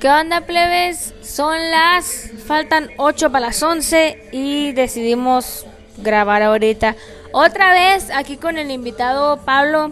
[0.00, 1.14] ¿Qué onda, plebes?
[1.20, 2.30] Son las.
[2.46, 5.66] Faltan 8 para las 11 y decidimos
[5.98, 6.96] grabar ahorita.
[7.32, 9.90] Otra vez aquí con el invitado Pablo,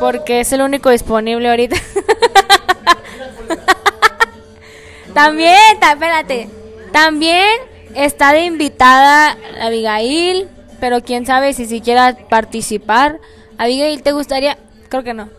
[0.00, 1.76] porque es el único disponible ahorita.
[5.14, 6.48] También, ta- espérate.
[6.92, 7.46] También
[7.94, 10.48] está de invitada Abigail,
[10.80, 13.20] pero quién sabe si siquiera participar.
[13.58, 14.58] Abigail, ¿te gustaría?
[14.88, 15.30] Creo que no.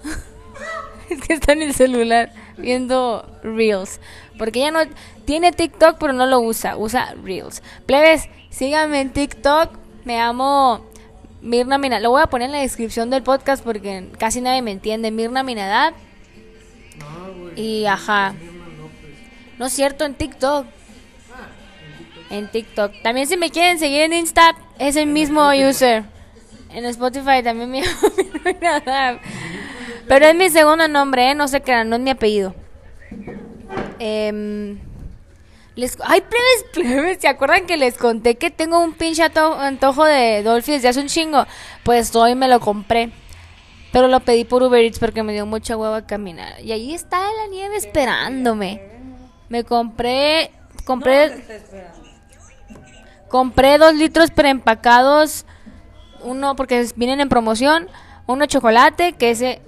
[1.09, 3.99] es que está en el celular viendo Reels.
[4.37, 4.79] Porque ella no
[5.25, 6.77] tiene TikTok, pero no lo usa.
[6.77, 7.61] Usa Reels.
[7.85, 9.71] Plebes, síganme en TikTok.
[10.03, 10.85] Me llamo
[11.41, 11.99] Mirna Mina.
[11.99, 15.11] Lo voy a poner en la descripción del podcast porque casi nadie me entiende.
[15.11, 15.93] Mirna Minadad.
[17.55, 18.33] Y ajá.
[19.57, 20.65] No es cierto, en TikTok.
[22.29, 22.91] En TikTok.
[23.03, 26.03] También si me quieren seguir en Insta, es el mismo user.
[26.71, 29.19] En Spotify también me llamo Mirna Minadad.
[30.07, 31.35] Pero es mi segundo nombre, ¿eh?
[31.35, 32.53] No sé qué, no es mi apellido.
[33.99, 34.79] Em,
[35.75, 40.43] les, ay, plebes, plebes, ¿se acuerdan que les conté que tengo un pinche antojo de
[40.43, 41.45] Dolphy desde hace un chingo?
[41.83, 43.11] Pues hoy me lo compré.
[43.91, 46.59] Pero lo pedí por Uber Eats porque me dio mucha hueva caminar.
[46.61, 48.81] Y ahí está la nieve esperándome.
[49.47, 50.51] Me compré,
[50.85, 51.45] compré,
[53.29, 55.45] compré dos litros preempacados.
[56.21, 57.87] Uno porque vienen en promoción.
[58.27, 59.61] Uno chocolate, que ese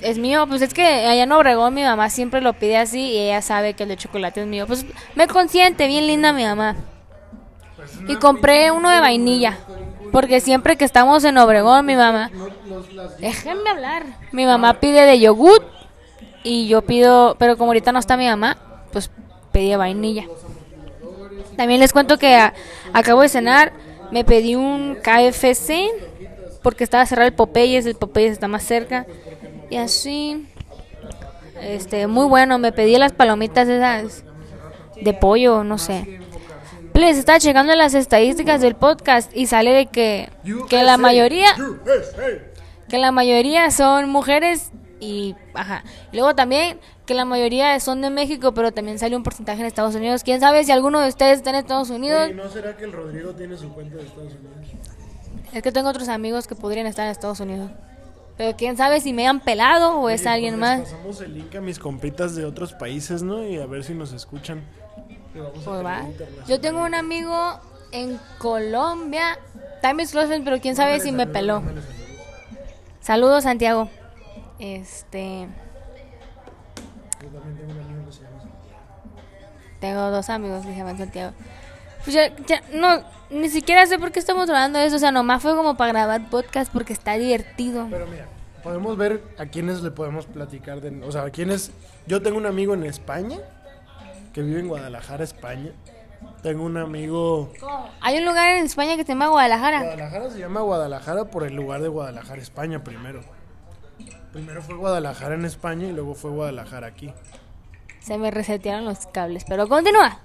[0.00, 0.46] es mío.
[0.46, 3.74] Pues es que allá en Obregón mi mamá siempre lo pide así y ella sabe
[3.74, 4.66] que el de chocolate es mío.
[4.66, 6.76] Pues me consiente, bien linda mi mamá.
[8.08, 9.58] Y compré uno de vainilla.
[10.12, 12.30] Porque siempre que estamos en Obregón, mi mamá.
[13.18, 14.04] Déjenme hablar.
[14.32, 15.64] Mi mamá pide de yogur.
[16.42, 17.36] Y yo pido.
[17.38, 18.56] Pero como ahorita no está mi mamá,
[18.92, 19.10] pues
[19.52, 20.24] pedí de vainilla.
[21.56, 22.54] También les cuento que a-
[22.92, 23.72] acabo de cenar.
[24.12, 25.90] Me pedí un KFC.
[26.62, 27.84] Porque estaba cerrado el Popeyes.
[27.86, 29.06] El Popeyes está más cerca.
[29.70, 30.46] Y así.
[31.60, 32.58] Este, muy bueno.
[32.58, 34.24] Me pedí las palomitas esas
[35.00, 36.20] de pollo, no sé.
[36.94, 40.30] Les estaba checando las estadísticas del podcast y sale de que,
[40.70, 41.54] que la mayoría
[42.88, 45.84] que la mayoría son mujeres y ajá.
[46.12, 49.66] Y luego también que la mayoría son de México, pero también sale un porcentaje en
[49.66, 50.24] Estados Unidos.
[50.24, 52.30] ¿Quién sabe si alguno de ustedes está en Estados Unidos?
[52.30, 54.56] ¿Y no será que el Rodrigo tiene su cuenta de Estados Unidos?
[55.52, 57.70] Es que tengo otros amigos que podrían estar en Estados Unidos.
[58.36, 60.80] Pero quién sabe si me han pelado o es Oye, alguien pues más.
[60.80, 63.42] pasamos el link a mis compitas de otros países, ¿no?
[63.46, 64.62] Y a ver si nos escuchan.
[65.32, 66.02] Pues va.
[66.46, 67.60] Yo tengo un amigo
[67.92, 69.38] en Colombia,
[69.82, 71.62] time is close, pero quién sabe si me peló.
[73.00, 73.88] Saludos, Santiago.
[74.58, 75.46] Este.
[77.22, 79.80] Yo también tengo un amigo que se llama Santiago.
[79.80, 81.32] Tengo dos amigos que se llaman Santiago.
[82.06, 84.94] Pues ya, ya, no, ni siquiera sé por qué estamos hablando de eso.
[84.94, 87.88] O sea, nomás fue como para grabar podcast porque está divertido.
[87.90, 88.26] Pero mira,
[88.62, 91.04] podemos ver a quiénes le podemos platicar de...
[91.04, 91.72] O sea, a quiénes...
[92.06, 93.38] Yo tengo un amigo en España,
[94.32, 95.72] que vive en Guadalajara, España.
[96.44, 97.52] Tengo un amigo...
[98.00, 99.80] Hay un lugar en España que se llama Guadalajara.
[99.80, 103.22] Guadalajara se llama Guadalajara por el lugar de Guadalajara, España, primero.
[104.32, 107.12] Primero fue Guadalajara en España y luego fue Guadalajara aquí.
[107.98, 110.20] Se me resetearon los cables, pero continúa.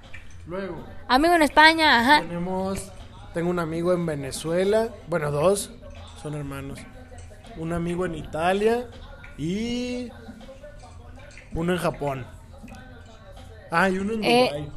[0.52, 2.22] Luego Amigo en España, ajá.
[2.28, 2.92] tenemos...
[3.34, 5.72] Tengo un amigo en Venezuela, bueno, dos,
[6.22, 6.78] son hermanos.
[7.56, 8.90] Un amigo en Italia
[9.38, 10.10] y...
[11.54, 12.26] Uno en Japón.
[13.72, 14.50] Ah, y uno en Eh.
[14.50, 14.72] Dubái.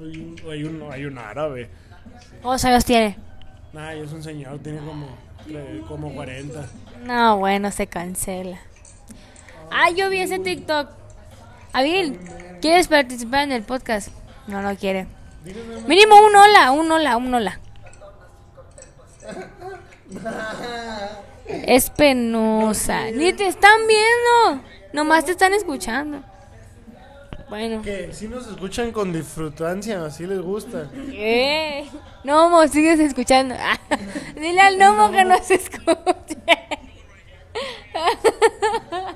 [0.00, 1.68] Hay un, hay, un, hay un árabe.
[2.40, 3.18] ¿Cuántos años tiene?
[3.74, 5.08] Nah, es un señor, tiene como,
[5.88, 6.66] como 40.
[7.04, 8.58] No, bueno, se cancela.
[9.70, 10.88] Ah, yo vi ese TikTok.
[11.74, 12.18] Abil,
[12.62, 14.08] ¿quieres participar en el podcast?
[14.46, 15.06] No, no quiere.
[15.86, 17.60] Mínimo un hola, un hola, un hola.
[21.46, 23.10] Es penosa.
[23.10, 24.64] Ni te están viendo.
[24.92, 26.22] Nomás te están escuchando.
[27.48, 27.82] Bueno.
[27.82, 30.88] Que si nos escuchan con disfrutancia, así les gusta.
[31.10, 31.86] ¿Qué?
[32.24, 33.54] Nomo, sigues escuchando.
[34.34, 36.38] Dile al Nomo que nos escuche.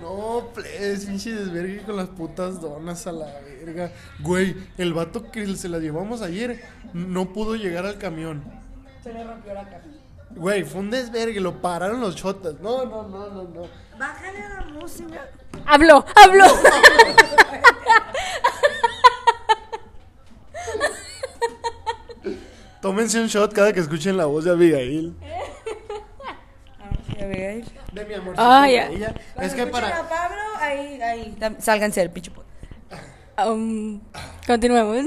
[0.00, 3.92] No, please, pinche desvergue con las putas donas a la verga.
[4.20, 6.62] Güey, el vato que se la llevamos ayer
[6.92, 8.44] no pudo llegar al camión.
[9.02, 9.82] Se le rompió la caja.
[10.30, 12.60] Güey, fue un desvergue, lo pararon los chotas.
[12.60, 13.62] No, no, no, no, no.
[13.98, 15.30] Bájale a la música.
[15.64, 16.44] Habló, habló.
[22.82, 25.16] Tómense un shot cada que escuchen la voz de Abigail.
[27.28, 28.34] De mi amor.
[28.36, 29.14] Ay, ya.
[29.40, 30.00] Es que para.
[30.00, 31.36] a Pablo, ahí, ahí.
[31.58, 32.30] Sálganse del pinche.
[33.44, 34.00] Um,
[34.46, 35.04] continuemos.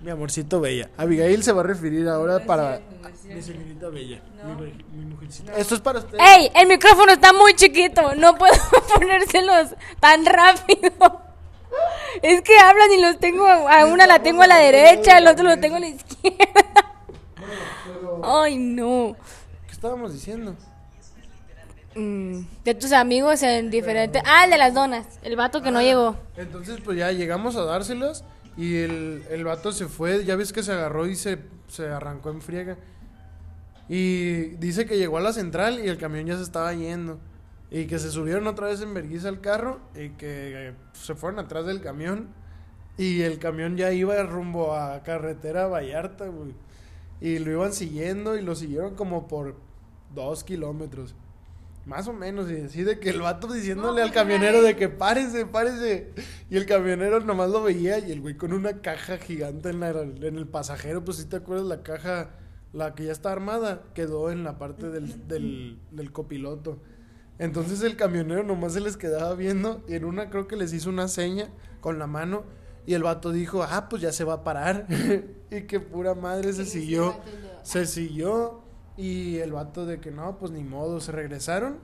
[0.00, 0.88] Mi amorcito bella.
[0.96, 2.80] Abigail se va a referir ahora para
[3.24, 4.20] mi señorita bella.
[4.42, 4.54] No.
[4.54, 5.52] Mi, be- mi mujercita.
[5.56, 6.16] Esto es para usted.
[6.18, 6.50] ¡Ey!
[6.54, 8.14] El micrófono está muy chiquito.
[8.14, 8.54] No puedo
[8.94, 11.20] ponérselos tan rápido.
[12.22, 13.46] Es que hablan y los tengo.
[13.46, 16.94] A una la tengo a la derecha, al otro lo tengo a la izquierda.
[18.24, 19.16] Ay, no.
[19.80, 20.56] ¿Qué estábamos diciendo?
[21.96, 24.20] Mm, de tus amigos en diferente.
[24.26, 25.18] Ah, el de las donas.
[25.22, 26.16] El vato que no llegó.
[26.36, 28.22] Entonces, pues ya llegamos a dárselas
[28.58, 30.22] y el, el vato se fue.
[30.26, 32.76] Ya ves que se agarró y se, se arrancó en friega.
[33.88, 37.18] Y dice que llegó a la central y el camión ya se estaba yendo.
[37.70, 41.38] Y que se subieron otra vez en vergüenza al carro y que eh, se fueron
[41.38, 42.28] atrás del camión.
[42.98, 46.52] Y el camión ya iba rumbo a carretera Vallarta, güey.
[47.22, 49.69] Y lo iban siguiendo y lo siguieron como por
[50.14, 51.14] dos kilómetros.
[51.86, 55.46] Más o menos, y así de que el vato diciéndole al camionero de que párese,
[55.46, 56.10] párese.
[56.50, 59.90] Y el camionero nomás lo veía y el güey con una caja gigante en, la-
[60.02, 62.30] en el pasajero, pues si te acuerdas la caja,
[62.72, 66.78] la que ya está armada, quedó en la parte del, del, del copiloto.
[67.38, 70.90] Entonces el camionero nomás se les quedaba viendo y en una creo que les hizo
[70.90, 71.48] una seña
[71.80, 72.44] con la mano
[72.86, 74.86] y el vato dijo, ah, pues ya se va a parar.
[75.50, 77.16] y que pura madre se siguió.
[77.62, 78.62] Se siguió
[78.96, 81.78] y el vato de que no, pues ni modo, se regresaron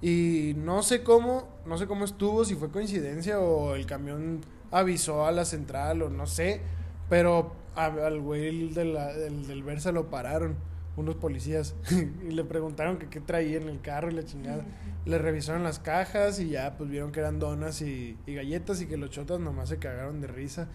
[0.00, 4.40] y no sé cómo, no sé cómo estuvo, si fue coincidencia o el camión
[4.70, 6.60] avisó a la central o no sé,
[7.08, 10.56] pero al güey de la- del, del Versa lo pararon
[10.96, 14.64] unos policías y le preguntaron que qué traía en el carro y la chingada.
[15.06, 18.86] Le revisaron las cajas y ya pues vieron que eran donas y, y galletas y
[18.86, 20.68] que los chotas nomás se cagaron de risa.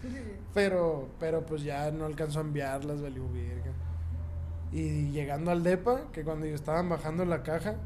[0.54, 3.72] Pero, pero pues ya no alcanzó a enviarlas, valió verga.
[4.72, 7.76] Y llegando al depa, que cuando estaban bajando la caja,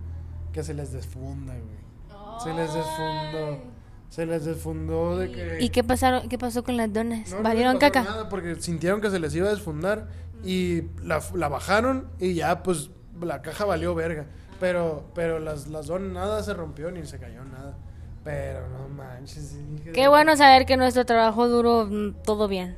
[0.52, 2.40] que se les desfunda, güey.
[2.42, 3.62] Se les desfundó.
[4.08, 5.58] Se les desfundó de que...
[5.60, 7.30] ¿Y qué pasaron, qué pasó con las donas?
[7.30, 8.02] No, no ¿Valieron pasó caca?
[8.02, 10.08] nada porque sintieron que se les iba a desfundar
[10.44, 12.90] y la, la bajaron y ya pues
[13.20, 14.26] la caja valió verga.
[14.60, 17.76] Pero, pero las, las donas nada se rompió ni se cayó nada.
[18.22, 19.56] Pero no manches.
[19.94, 22.76] Qué bueno saber que nuestro trabajo duró mm, todo bien.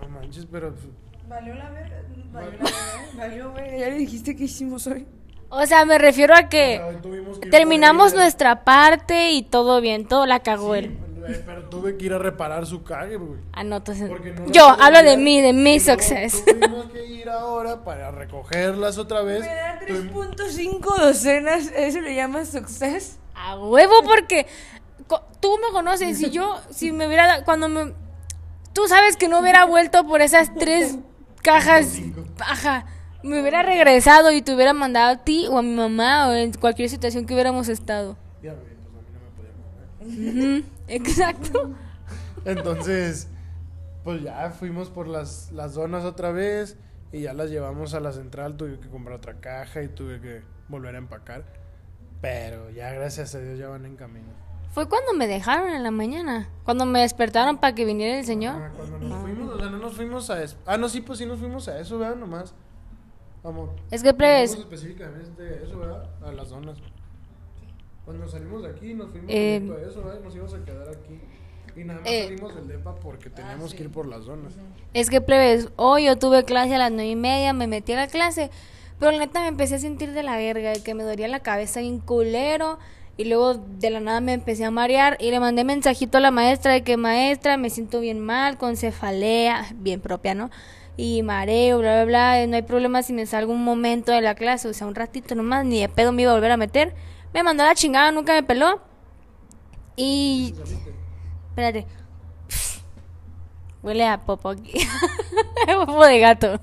[0.00, 0.74] No manches, pero
[1.32, 1.96] Valió la verga.
[2.32, 2.70] Valió la verga.
[3.16, 3.76] Valió verga.
[3.78, 5.06] Ya le dijiste que hicimos hoy.
[5.48, 6.80] O sea, me refiero a que
[7.50, 10.98] terminamos nuestra parte y todo bien, todo la cagó Sí, él.
[11.28, 13.38] eh, pero tuve que ir a reparar su cague, güey.
[13.52, 16.42] Ah, no, entonces- no Yo, hablo de mí, de mi success.
[16.46, 19.40] Tuvimos que ir ahora para recogerlas otra vez.
[19.40, 21.70] Me da Tuvimos- 3.5 docenas.
[21.76, 23.18] ¿Eso le llamas success?
[23.34, 24.46] A huevo porque
[25.40, 27.92] tú me conoces y yo si me hubiera cuando me
[28.72, 30.96] tú sabes que no hubiera vuelto por esas tres
[31.42, 31.98] cajas
[32.40, 32.86] ajá
[33.22, 36.52] me hubiera regresado y te hubiera mandado a ti o a mi mamá o en
[36.52, 40.60] cualquier situación que hubiéramos estado Ya, güey, pues a mí no me podía mover.
[40.60, 41.74] Ujú, exacto
[42.44, 43.28] Entonces,
[44.04, 46.76] pues ya fuimos por las, las donas otra vez
[47.12, 48.56] y ya las llevamos a la central.
[48.56, 51.44] Tuve que comprar otra caja y tuve que volver a empacar.
[52.20, 54.28] Pero ya, gracias a Dios, ya van en camino.
[54.72, 58.26] Fue cuando me dejaron en la mañana cuando me despertaron para que viniera el Ah,
[58.26, 60.56] señor cuando nos fuimos, o sea, no nos fuimos a eso.
[60.66, 62.16] Ah, no, sí, pues sí nos fuimos a eso, ¿verdad?
[62.16, 62.54] Nomás.
[63.44, 63.70] Vamos.
[63.90, 66.10] es que fuimos específicamente a eso, ¿verdad?
[66.24, 66.78] A las donas.
[68.04, 70.20] Cuando salimos de aquí, nos fuimos Eh, a eso, ¿verdad?
[70.24, 71.20] Nos íbamos a quedar aquí.
[71.74, 74.54] Y nada más eh, salimos del DEPA porque teníamos que ir por las donas.
[74.92, 77.96] Es que plebes, hoy yo tuve clase a las nueve y media, me metí a
[77.96, 78.50] la clase,
[78.98, 81.40] pero la neta me empecé a sentir de la verga, de que me dolía la
[81.40, 82.78] cabeza bien culero,
[83.16, 86.30] y luego de la nada me empecé a marear, y le mandé mensajito a la
[86.30, 90.50] maestra de que maestra, me siento bien mal, con cefalea, bien propia, ¿no?
[90.96, 94.34] Y mareo, bla, bla, bla, no hay problema si me salgo un momento de la
[94.34, 96.94] clase, o sea, un ratito nomás, ni de pedo me iba a volver a meter.
[97.32, 98.82] Me mandó la chingada, nunca me peló.
[99.96, 100.54] Y...
[101.48, 101.86] Espérate.
[103.82, 104.86] Huele a popo aquí.
[105.66, 106.60] popo de gato.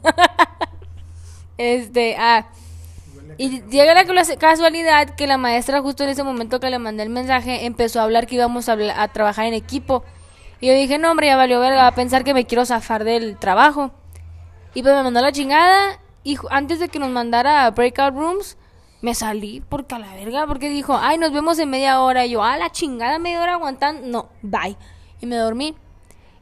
[1.57, 2.51] este, ah.
[3.41, 4.05] Y llega la
[4.37, 8.03] casualidad que la maestra justo en ese momento que le mandé el mensaje empezó a
[8.03, 10.03] hablar que íbamos a, trabajar en equipo.
[10.59, 13.05] Y yo dije, no hombre, ya valió verga, va a pensar que me quiero zafar
[13.05, 13.91] del trabajo.
[14.73, 18.57] Y pues me mandó la chingada y antes de que nos mandara a breakout rooms,
[19.01, 22.25] me salí porque a la verga, porque dijo, ay, nos vemos en media hora.
[22.25, 24.05] Y yo, a la chingada, media hora aguantando.
[24.05, 24.75] No, bye.
[25.21, 25.77] Y me dormí.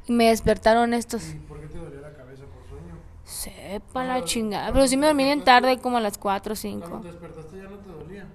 [0.08, 1.36] Y me despertaron estos.
[1.48, 2.96] ¿Por qué te dolió la cabeza por sueño?
[3.68, 4.72] Sepa la chingada.
[4.72, 7.00] Pero sí me dormí bien tarde, como a las 4 o Cuando 5.
[7.02, 8.28] te despertaste ya no te dolía.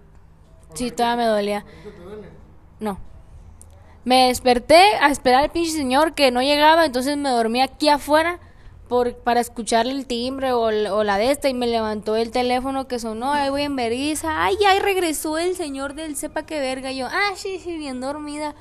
[0.75, 1.59] Sí, todavía me dolía.
[1.67, 2.29] ¿Ahorita te duele?
[2.81, 2.99] No.
[4.05, 8.41] Me desperté a esperar al pinche señor que no llegaba, entonces me dormí aquí afuera
[8.89, 12.31] por, para escuchar el timbre o, el- o la de esta y me levantó el
[12.31, 16.59] teléfono que sonó, ahí voy en Berguiza, ay, ya regresó el señor del sepa que
[16.61, 18.55] verga, y yo, ah, sí, sí, bien dormida.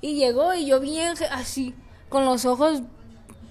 [0.00, 1.74] Y llegó y yo bien así,
[2.08, 2.82] con los ojos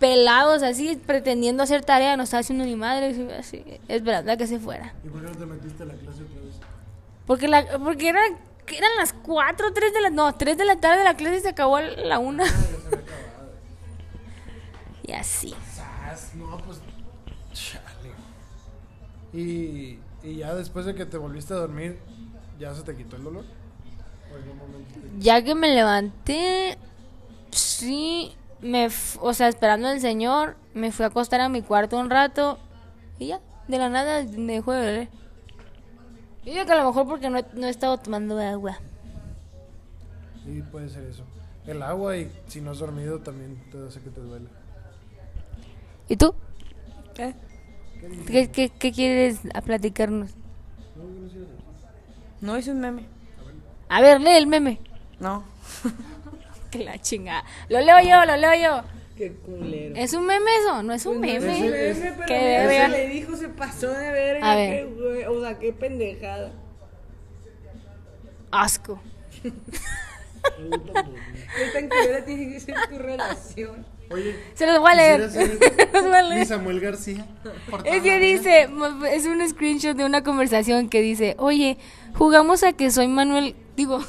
[0.02, 3.28] pelados así, pretendiendo hacer tarea, no estaba haciendo ni madre, así,
[3.62, 4.96] así, es verdad que se fuera.
[5.06, 6.56] ¿Y por qué no te metiste a la clase otra vez?
[7.28, 11.04] Porque, la, porque era, eran las 4, 3 de la, no, 3 de la tarde
[11.04, 12.44] la clase se acabó a la 1.
[15.04, 15.54] y así.
[16.36, 16.80] No, pues.
[17.54, 18.12] Chale.
[19.34, 22.00] Y, y ya después de que te volviste a dormir,
[22.60, 23.46] ¿ya se te quitó el dolor?
[24.32, 26.80] ¿O algún momento te- Ya que me levanté,
[27.52, 31.98] sí, me, f- o sea, esperando al señor, me fui a acostar a mi cuarto
[32.00, 32.60] un rato
[33.20, 35.08] y ya, de la nada me dejó de.
[36.46, 38.80] Yo digo que a lo mejor porque no he, no he estado tomando agua.
[40.44, 41.24] Sí, puede ser eso.
[41.68, 44.48] El agua y si no has dormido también te hace que te duele.
[46.10, 46.34] ¿Y tú?
[47.14, 47.36] ¿Qué?
[48.26, 50.32] ¿Qué, qué, qué quieres a platicarnos?
[52.42, 53.06] No es un meme.
[53.88, 54.80] A ver, lee el meme.
[55.20, 55.44] No.
[56.78, 57.44] Que la chingada.
[57.70, 58.84] Lo leo yo, lo leo yo.
[59.18, 59.96] Qué culero.
[59.96, 60.82] ¿Es un meme eso?
[60.84, 61.38] No es un meme.
[61.38, 62.86] Ese- Meme, pero Qué mira, verga.
[62.86, 64.52] se le dijo, se pasó de verga.
[64.52, 64.70] A ver.
[64.70, 66.52] Qué güey, o sea, qué pendejada.
[68.52, 69.02] Asco.
[69.44, 69.52] Qué
[71.74, 73.86] tan culera tiene que ser tu relación.
[74.10, 75.26] Oye, Se los voy a leer.
[75.28, 75.48] quisiera
[75.92, 76.40] Se los voy a ser leer.
[76.40, 77.26] mi Samuel García.
[77.86, 78.18] Es que vida.
[78.18, 78.70] dice,
[79.12, 81.78] es un screenshot de una conversación que dice, oye,
[82.16, 84.00] jugamos a que soy Manuel, digo,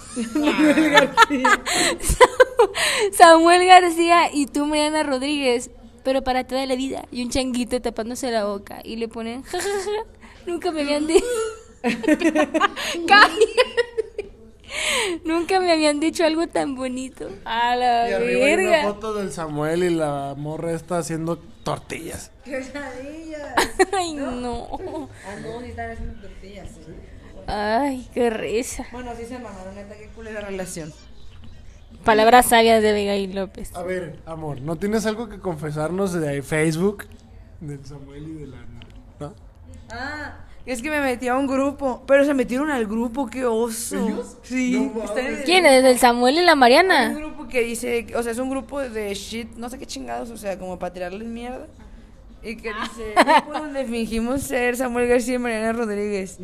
[3.13, 5.71] Samuel García y tú Mariana Rodríguez,
[6.05, 7.05] pero para toda la vida.
[7.11, 10.05] Y un changuito tapándose la boca y le ponen, "Ja, ja, ja,
[10.47, 11.25] nunca me habían dicho...
[15.25, 17.29] Nunca me habían dicho algo tan bonito.
[17.45, 18.83] A la Y arriba hay una verga.
[18.85, 22.31] foto del Samuel y la morra está haciendo tortillas.
[22.45, 23.55] Quesadillas.
[23.93, 24.69] Ay, no.
[25.27, 26.93] Ah, no, sí están haciendo tortillas, sí.
[27.47, 28.87] Ay, qué risa.
[28.93, 30.93] Bueno, sí se mamaron, neta, qué culera relación.
[32.05, 33.75] Palabras sabias de Abigail López.
[33.77, 37.05] A ver, amor, ¿no tienes algo que confesarnos de Facebook?
[37.61, 38.57] Del Samuel y de la...
[39.21, 39.35] ¿No?
[39.91, 43.97] Ah, es que me metí a un grupo, pero se metieron al grupo, qué oso.
[44.09, 44.37] ¿Ellos?
[44.43, 44.91] Sí.
[44.95, 45.85] No el- ¿Quién es?
[45.85, 47.09] ¿El Samuel y la Un Mariana?
[47.15, 50.37] grupo que dice, o sea, es un grupo de shit, no sé qué chingados, o
[50.37, 51.67] sea, como para tirarles mierda.
[52.45, 56.39] Y que dice, grupo donde fingimos ser Samuel García y Mariana Rodríguez.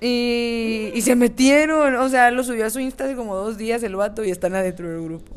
[0.00, 3.82] Y, y se metieron, o sea, lo subió a su Insta hace como dos días
[3.82, 5.32] el vato y están adentro del grupo.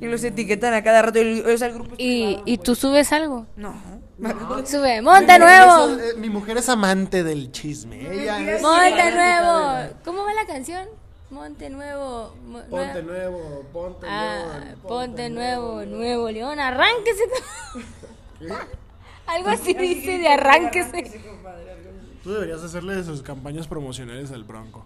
[0.00, 2.64] Y los etiquetan a cada rato, y, o sea, el grupo ¿Y, privado, ¿Y pues.
[2.66, 3.46] tú subes algo?
[3.56, 3.74] No.
[4.66, 5.88] Sube, monte nuevo.
[5.98, 8.00] Es- eh, mi mujer es amante del chisme.
[8.10, 8.62] Ella es...
[8.62, 9.94] Monte nuevo.
[10.04, 10.86] ¿Cómo va la canción?
[11.30, 12.34] Monte nuevo.
[12.46, 16.60] mo- Ponte nue- nuevo, ponte Ah, León, ponte nuevo, nuevo León.
[16.60, 17.22] Arránquese.
[19.26, 21.20] Algo así dice de arránquese.
[22.24, 24.84] Tú deberías hacerle sus campañas promocionales al Bronco.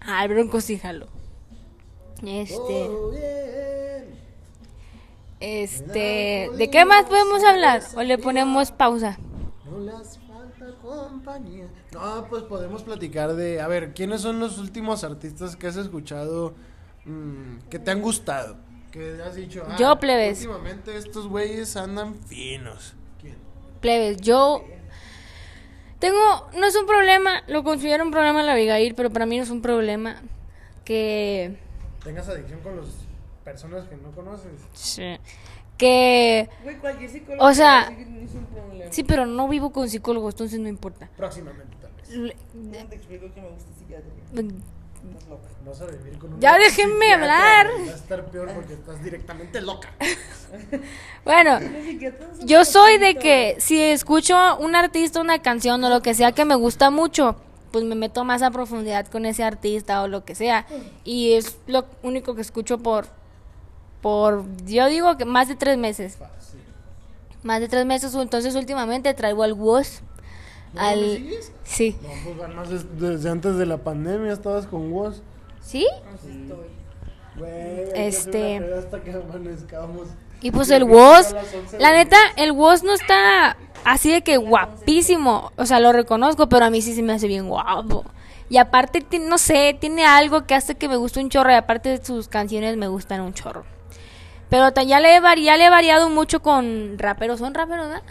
[0.00, 1.06] Ah, el bronco sí jalo.
[2.24, 2.90] Este.
[5.40, 6.50] Este.
[6.56, 7.82] ¿De qué más podemos hablar?
[7.96, 9.18] ¿O le ponemos pausa?
[9.64, 11.66] No les falta compañía.
[11.92, 13.60] No, pues podemos platicar de.
[13.60, 16.54] A ver, ¿quiénes son los últimos artistas que has escuchado
[17.04, 18.56] mm, que te han gustado?
[18.92, 19.64] Que has dicho.
[19.66, 20.38] ah, Yo, plebes.
[20.44, 22.94] Últimamente estos güeyes andan finos.
[23.20, 23.36] ¿Quién?
[23.80, 24.62] Plebes, yo
[26.02, 29.44] tengo, no es un problema, lo considero un problema la Abigail, pero para mí no
[29.44, 30.20] es un problema
[30.84, 31.56] que,
[32.02, 32.88] Tengas adicción con las
[33.44, 34.50] personas que no conoces.
[34.72, 35.16] sí,
[35.78, 38.92] que, Güey, cualquier psicólogo o sea, te va a decir que no es un problema.
[38.92, 41.08] sí, pero no vivo con psicólogos, entonces no importa.
[41.16, 42.08] Próximamente, tal vez.
[42.10, 44.52] Le- ¿Cómo te explico que me gusta psiquiatría?
[45.08, 45.48] Estás loca.
[45.66, 46.40] Vas a vivir con un.
[46.40, 47.68] Ya déjenme hablar.
[47.68, 49.92] Va a estar peor porque estás directamente loca.
[51.24, 51.60] Bueno,
[52.44, 56.44] yo soy de que si escucho un artista, una canción o lo que sea que
[56.44, 57.36] me gusta mucho,
[57.70, 60.66] pues me meto más a profundidad con ese artista o lo que sea.
[61.04, 63.06] Y es lo único que escucho por,
[64.02, 66.18] por, yo digo que más de tres meses.
[67.42, 70.02] Más de tres meses, entonces últimamente traigo al Woz.
[70.74, 71.00] ¿No al...
[71.00, 71.52] me sigues?
[71.64, 71.96] Sí.
[72.02, 75.20] No, pues van más des- desde antes de la pandemia estabas con Woz.
[75.60, 75.86] ¿Sí?
[76.14, 76.66] Así estoy.
[77.36, 80.08] Güey, Este- hasta que amanezcamos.
[80.40, 82.92] Y pues el creo que Woz, a las 11 de la neta, el Woz no
[82.94, 85.52] está así de que guapísimo.
[85.56, 88.04] O sea, lo reconozco, pero a mí sí se me hace bien guapo.
[88.50, 91.52] Y aparte, no sé, tiene algo que hace que me guste un chorro.
[91.52, 93.64] Y aparte, sus canciones me gustan un chorro.
[94.50, 97.38] Pero ya le, he ya le he variado mucho con raperos.
[97.38, 98.02] ¿Son raperos, verdad?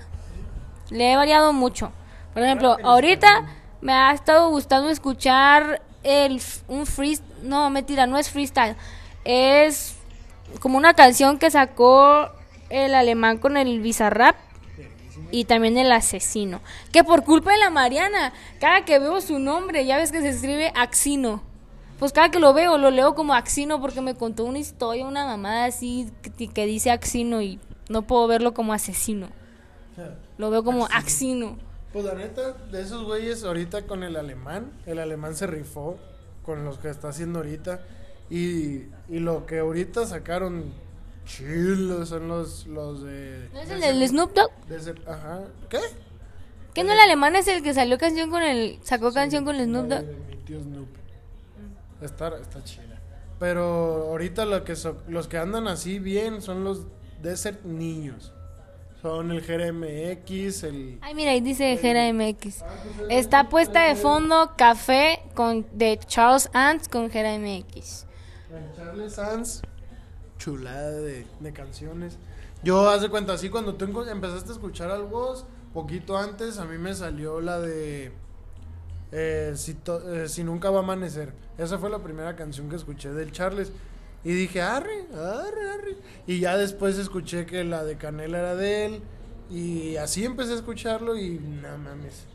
[0.89, 1.91] Le he variado mucho.
[2.33, 3.45] Por ejemplo, ahorita
[3.81, 7.29] me ha estado gustando escuchar el, un freestyle.
[7.43, 8.75] No, mentira, no es freestyle.
[9.23, 9.95] Es
[10.59, 12.29] como una canción que sacó
[12.69, 14.35] el alemán con el Bizarrap
[15.31, 16.61] y también el asesino.
[16.91, 20.29] Que por culpa de la Mariana, cada que veo su nombre, ya ves que se
[20.29, 21.41] escribe Axino.
[21.99, 25.25] Pues cada que lo veo, lo leo como Axino porque me contó una historia, una
[25.25, 27.59] mamada así que, que dice Axino y
[27.89, 29.27] No puedo verlo como asesino.
[30.37, 31.57] Lo veo como axino.
[31.93, 35.97] Pues la neta, de esos güeyes ahorita con el alemán, el alemán se rifó
[36.43, 37.81] con los que está haciendo ahorita.
[38.29, 40.71] Y, y lo que ahorita sacaron
[41.25, 43.49] chilos son los, los de...
[43.53, 44.51] ¿No es el de del Snoop Dogg?
[44.67, 45.41] de ese- ajá.
[45.69, 45.79] ¿Qué?
[46.73, 48.79] ¿Que no el alemán es el que salió canción con el...
[48.83, 50.05] sacó canción con el Snoop Dogg?
[50.05, 50.87] de Mi tío Snoop.
[52.01, 53.01] Está, está chida.
[53.37, 56.85] Pero ahorita lo que so- los que andan así bien son los
[57.21, 58.31] Desert Niños.
[59.01, 60.99] Son el GRMX, el...
[61.01, 62.63] Ay, mira, ahí dice Jera MX.
[63.09, 68.05] Está puesta de fondo Café con de Charles Ants con Jera MX.
[68.53, 69.61] El Charles Sands,
[70.37, 72.19] chulada de, de canciones.
[72.63, 75.33] Yo, haz de cuenta, así cuando tú empezaste a escuchar algo,
[75.73, 78.11] poquito antes, a mí me salió la de
[79.11, 81.33] eh, si, to- eh, Si Nunca Va a Amanecer.
[81.57, 83.71] Esa fue la primera canción que escuché del Charles.
[84.23, 85.97] Y dije, arre, arre, arre.
[86.27, 89.01] Y ya después escuché que la de Canela era de él.
[89.49, 92.25] Y así empecé a escucharlo y no mames.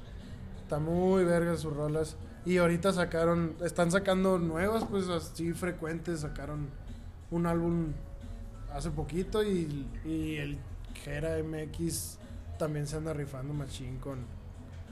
[0.63, 2.17] Está muy verga sus rolas.
[2.45, 6.21] Y ahorita sacaron, están sacando nuevas, pues así frecuentes.
[6.21, 6.69] Sacaron
[7.31, 7.93] un álbum
[8.73, 10.59] hace poquito y, y el
[11.05, 12.19] Gera MX
[12.59, 14.25] también se anda rifando machín con,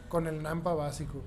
[0.08, 1.22] con el Nampa básico.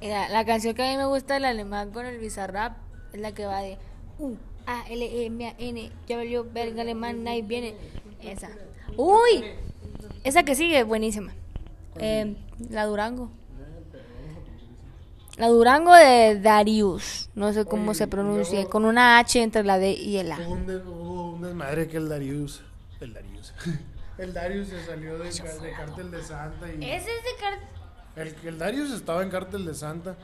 [0.00, 2.76] Mira, la canción que a mí me gusta del alemán con el bizarrap
[3.12, 3.78] es la que va de
[4.18, 4.36] U
[4.66, 5.90] A L E M A N.
[6.06, 7.74] Ya valió verga alemán, ahí viene.
[8.22, 8.50] Esa.
[8.96, 9.44] Uy,
[10.24, 11.32] esa que sigue, buenísima.
[11.96, 12.36] Eh,
[12.70, 13.30] la Durango.
[15.36, 17.30] La Durango de Darius.
[17.34, 18.54] No sé cómo Oye, se y pronuncia.
[18.56, 20.38] luego- Con una H entre la D y el A.
[20.46, 22.62] un, de- hubo un desmadre que el Darius.
[23.00, 23.54] El Darius.
[24.18, 26.66] el Darius se salió de, de Cártel de Santa.
[26.70, 27.58] Y Ese es de car...
[28.16, 30.16] el, el Darius estaba en Cártel de Santa.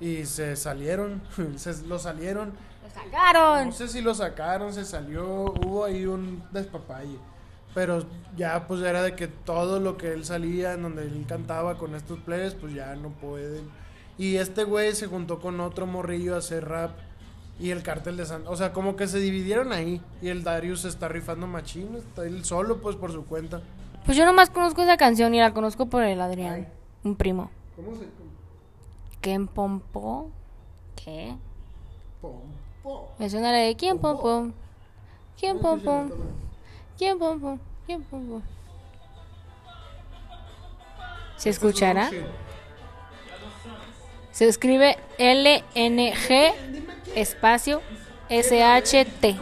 [0.00, 1.22] Y se salieron.
[1.56, 2.52] se, lo salieron.
[2.94, 3.66] Sacaron.
[3.66, 7.18] No sé si lo sacaron, se salió, hubo ahí un despapalle.
[7.74, 8.04] Pero
[8.36, 11.94] ya pues era de que todo lo que él salía, en donde él cantaba con
[11.94, 13.70] estos plebes, pues ya no pueden.
[14.18, 16.90] Y este güey se juntó con otro morrillo a hacer rap.
[17.58, 18.48] Y el cartel de Santa.
[18.48, 20.00] O sea, como que se dividieron ahí.
[20.22, 21.94] Y el Darius está rifando machín.
[21.94, 23.60] Está él solo, pues por su cuenta.
[24.06, 26.68] Pues yo nomás conozco esa canción y la conozco por el Adrián.
[27.04, 27.50] Un primo.
[27.76, 28.06] ¿Cómo se.?
[29.20, 30.30] ¿Quién pompó?
[30.96, 31.36] ¿Qué?
[32.22, 32.40] Pom.
[33.18, 34.50] Me suena la de ¿Quién pompó?
[35.38, 36.08] ¿Quién pompó?
[36.96, 37.58] ¿Quién pompó?
[37.86, 38.42] ¿Quién pompó?
[41.36, 42.10] ¿Se escuchará?
[44.32, 46.52] Se escribe L-N-G
[47.14, 47.82] espacio
[48.28, 49.36] S-H-T.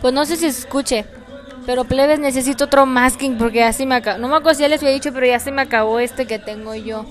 [0.00, 1.19] Pues no sé si se escuche.
[1.66, 4.18] Pero plebes necesito otro masking porque ya se me acabó.
[4.18, 6.38] No me acuerdo si ya les había dicho, pero ya se me acabó este que
[6.38, 7.06] tengo yo.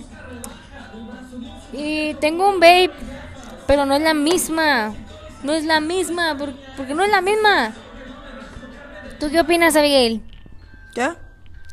[1.71, 2.91] Y tengo un vape,
[3.67, 4.93] pero no es la misma.
[5.43, 7.73] No es la misma, por- porque no es la misma.
[9.19, 10.23] ¿Tú qué opinas, Abigail?
[10.95, 11.15] ¿Ya?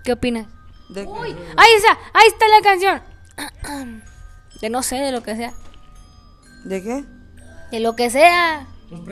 [0.05, 0.47] ¿Qué opinas?
[0.91, 4.03] De- Uy, ahí está, ahí está la canción.
[4.61, 5.53] De no sé, de lo que sea.
[6.65, 7.05] ¿De qué?
[7.71, 8.67] De lo que sea.
[8.89, 9.03] Pues.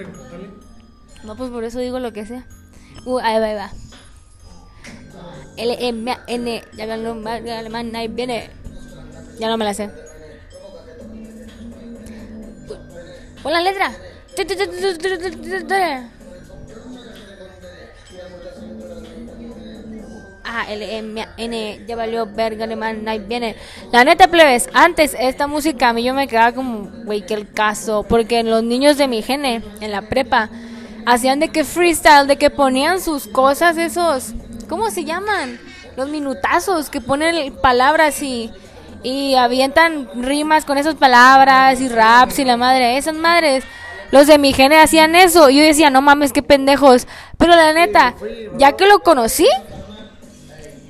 [1.22, 2.46] No, pues por eso digo lo que sea.
[3.05, 3.71] Uh, ahí va, ahí va.
[5.57, 8.51] L, M, A, N, ya ganó alemán, ahí viene.
[9.38, 9.90] Ya no me la sé.
[13.43, 13.93] Pon la letra.
[20.45, 23.55] Ah, L, M, A, N, ya valió verga alemán, ahí viene.
[23.93, 27.51] La neta, plebes, antes esta música a mí yo me quedaba como, güey, que el
[27.53, 28.05] caso.
[28.09, 30.51] Porque los niños de mi gene, en la prepa,
[31.07, 34.33] hacían de que freestyle, de que ponían sus cosas, esos,
[34.69, 35.61] ¿cómo se llaman?
[35.97, 38.51] Los minutazos, que ponen palabras y,
[39.03, 43.64] y avientan rimas con esas palabras y raps y la madre, esas madres.
[44.11, 47.07] Los de mi gene hacían eso y yo decía, no mames, qué pendejos.
[47.37, 48.14] Pero la neta,
[48.57, 49.49] ya que lo conocí,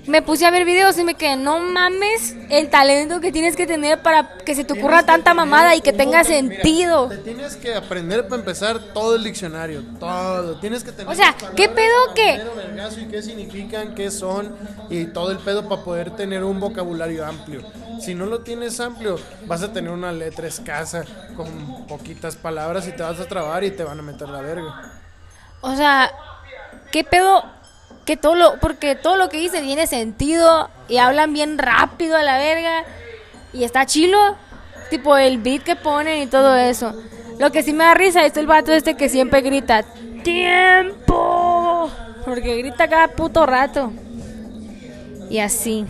[0.07, 3.67] me puse a ver videos y me quedé, no mames el talento que tienes que
[3.67, 7.09] tener para que se te ocurra Tienes tanta mamada y que tenga montón- mira, sentido.
[7.09, 10.59] te tienes que aprender para empezar todo el diccionario, todo.
[10.61, 12.43] Tienes que tener O sea, ¿qué pedo que-
[13.01, 14.55] y qué significan, qué son
[14.91, 17.63] y todo el pedo para poder tener un vocabulario amplio.
[18.01, 21.05] Si no lo tienes amplio, vas a tener una letra escasa
[21.37, 24.93] con poquitas palabras y te vas a trabar y te van a meter la verga.
[25.61, 26.11] O sea,
[26.93, 27.43] ¿qué pedo?
[28.05, 32.23] Que todo lo, porque todo lo que dicen tiene sentido y hablan bien rápido a
[32.23, 32.85] la verga
[33.53, 34.37] y está chilo,
[34.91, 36.95] tipo el beat que ponen y todo eso.
[37.39, 39.85] Lo que sí me da risa es el vato este que siempre grita
[40.23, 41.91] ¡Tiempo!
[42.25, 43.93] Porque grita cada puto rato.
[45.29, 45.85] Y así.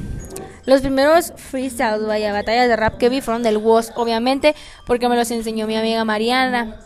[0.67, 5.17] Los primeros freestyles, vaya, batallas de rap que vi fueron del WOS, obviamente, porque me
[5.17, 6.77] los enseñó mi amiga Mariana.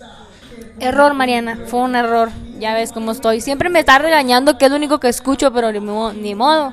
[0.81, 2.29] Error, Mariana, fue un error.
[2.59, 3.41] Ya ves cómo estoy.
[3.41, 6.73] Siempre me está regañando que es lo único que escucho, pero ni, mo- ni modo.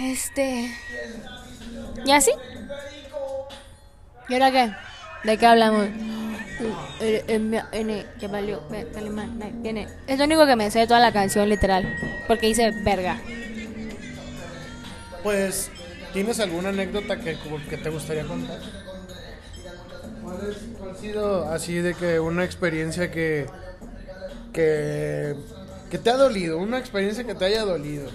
[0.00, 0.70] Este.
[2.04, 2.32] ¿Y así?
[4.28, 4.72] ¿Y ahora qué?
[5.24, 5.84] ¿De qué hablamos?
[7.00, 8.62] Eh, eh, N, que valió,
[9.62, 9.88] viene.
[10.06, 11.94] Es lo único que me sé de toda la canción, literal.
[12.26, 13.20] Porque dice verga.
[15.22, 15.70] Pues,
[16.12, 17.36] ¿tienes alguna anécdota que,
[17.68, 18.58] que te gustaría contar?
[20.22, 23.46] ¿Cuál, es- cuál ha sido así de que una experiencia que,
[24.52, 25.34] que,
[25.90, 26.58] que te ha dolido?
[26.58, 28.08] Una experiencia que te haya dolido.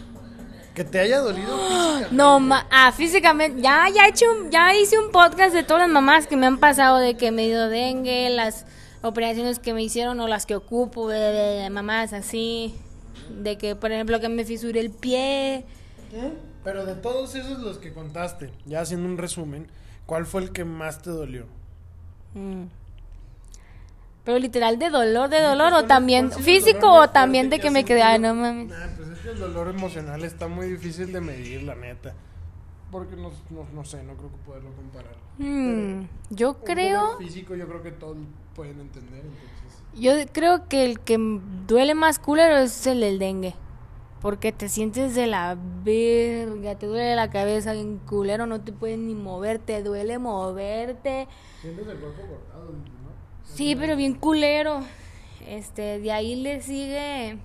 [0.76, 1.58] Que te haya dolido.
[2.12, 5.82] No, ma ah, físicamente, ya, ya, he hecho un- ya hice un podcast de todas
[5.82, 8.66] las mamás que me han pasado de que me dio dengue, las
[9.02, 12.76] operaciones que me hicieron o las que ocupo, de, de- de mamás así,
[13.42, 15.66] de que, por ejemplo, que me fisuré el pie.
[16.64, 19.68] Pero de todos esos los que contaste, ya haciendo un resumen,
[20.06, 21.46] ¿cuál fue el que más te dolió?
[22.36, 22.64] Mm.
[24.28, 27.72] Pero literal de dolor, de dolor, ¿Cuál o también físico dolor o también de que
[27.72, 28.68] me quedé, ay, no mames.
[28.68, 32.14] Nah, pues es que el dolor emocional está muy difícil de medir, la neta.
[32.92, 35.16] Porque no, no, no sé, no creo que poderlo comparar.
[35.38, 38.18] Mm, yo creo, dolor físico yo creo que todos
[38.54, 39.84] pueden entender, entonces.
[39.96, 41.18] yo creo que el que
[41.66, 43.56] duele más culero es el del dengue.
[44.22, 49.00] Porque te sientes de la verga, te duele la cabeza bien culero, no te puedes
[49.00, 51.30] ni mover, te duele moverte.
[51.62, 52.74] Sientes el cuerpo cortado.
[53.54, 54.82] Sí, pero bien culero.
[55.48, 57.38] Este, de ahí le sigue.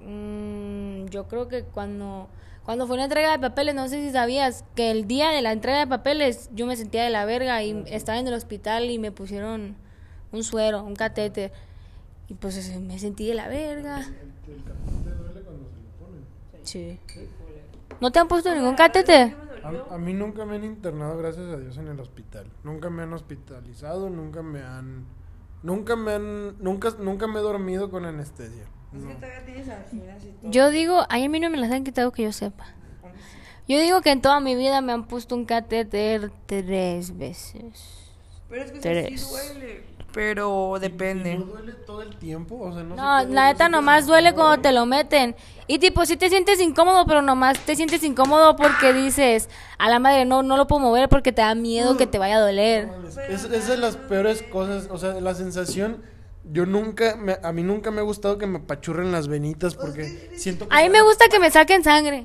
[0.00, 2.28] mm, yo creo que cuando
[2.64, 5.52] cuando fue la entrega de papeles, no sé si sabías que el día de la
[5.52, 8.98] entrega de papeles yo me sentía de la verga y estaba en el hospital y
[8.98, 9.76] me pusieron
[10.32, 11.52] un suero, un catéter.
[12.28, 13.98] Y pues me sentí de la verga.
[13.98, 16.24] El, el catéter duele cuando se lo ponen.
[16.64, 16.98] Sí.
[18.00, 19.45] ¿No te han puesto ningún catéter?
[19.66, 22.50] A, a mí nunca me han internado, gracias a Dios, en el hospital.
[22.64, 25.06] Nunca me han hospitalizado, nunca me han...
[25.62, 26.62] Nunca me han...
[26.62, 28.66] Nunca, nunca me he dormido con anestesia.
[28.92, 29.08] No.
[30.50, 32.66] Yo digo, ay, a mí no me las han quitado que yo sepa.
[33.68, 38.12] Yo digo que en toda mi vida me han puesto un catéter tres veces.
[38.48, 39.20] Pero es que Tres.
[39.20, 39.95] sí duele.
[40.16, 41.36] Pero depende.
[41.36, 42.58] ¿No duele todo el tiempo?
[42.58, 45.36] O sea, no, No, se la neta nomás duele cuando te lo meten.
[45.66, 49.98] Y tipo, si te sientes incómodo, pero nomás te sientes incómodo porque dices, a la
[49.98, 52.88] madre, no, no lo puedo mover porque te da miedo que te vaya a doler.
[53.28, 56.02] Es, es de las peores cosas, o sea, la sensación,
[56.50, 60.30] yo nunca, me- a mí nunca me ha gustado que me apachurren las venitas porque
[60.36, 60.74] siento que...
[60.74, 62.24] A mí me gusta que me saquen sangre.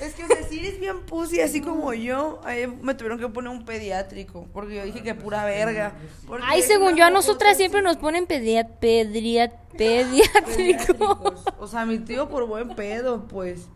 [0.00, 3.28] Es que, o sea, si eres bien pussy, así como yo, ahí me tuvieron que
[3.28, 4.46] poner un pediátrico.
[4.52, 5.94] Porque yo dije que pura verga.
[6.42, 10.46] Ay, según yo, a nosotras siempre nos ponen pedia, pedria, pediátrico.
[10.56, 11.44] Pediátricos.
[11.58, 13.68] O sea, mi tío por buen pedo, pues.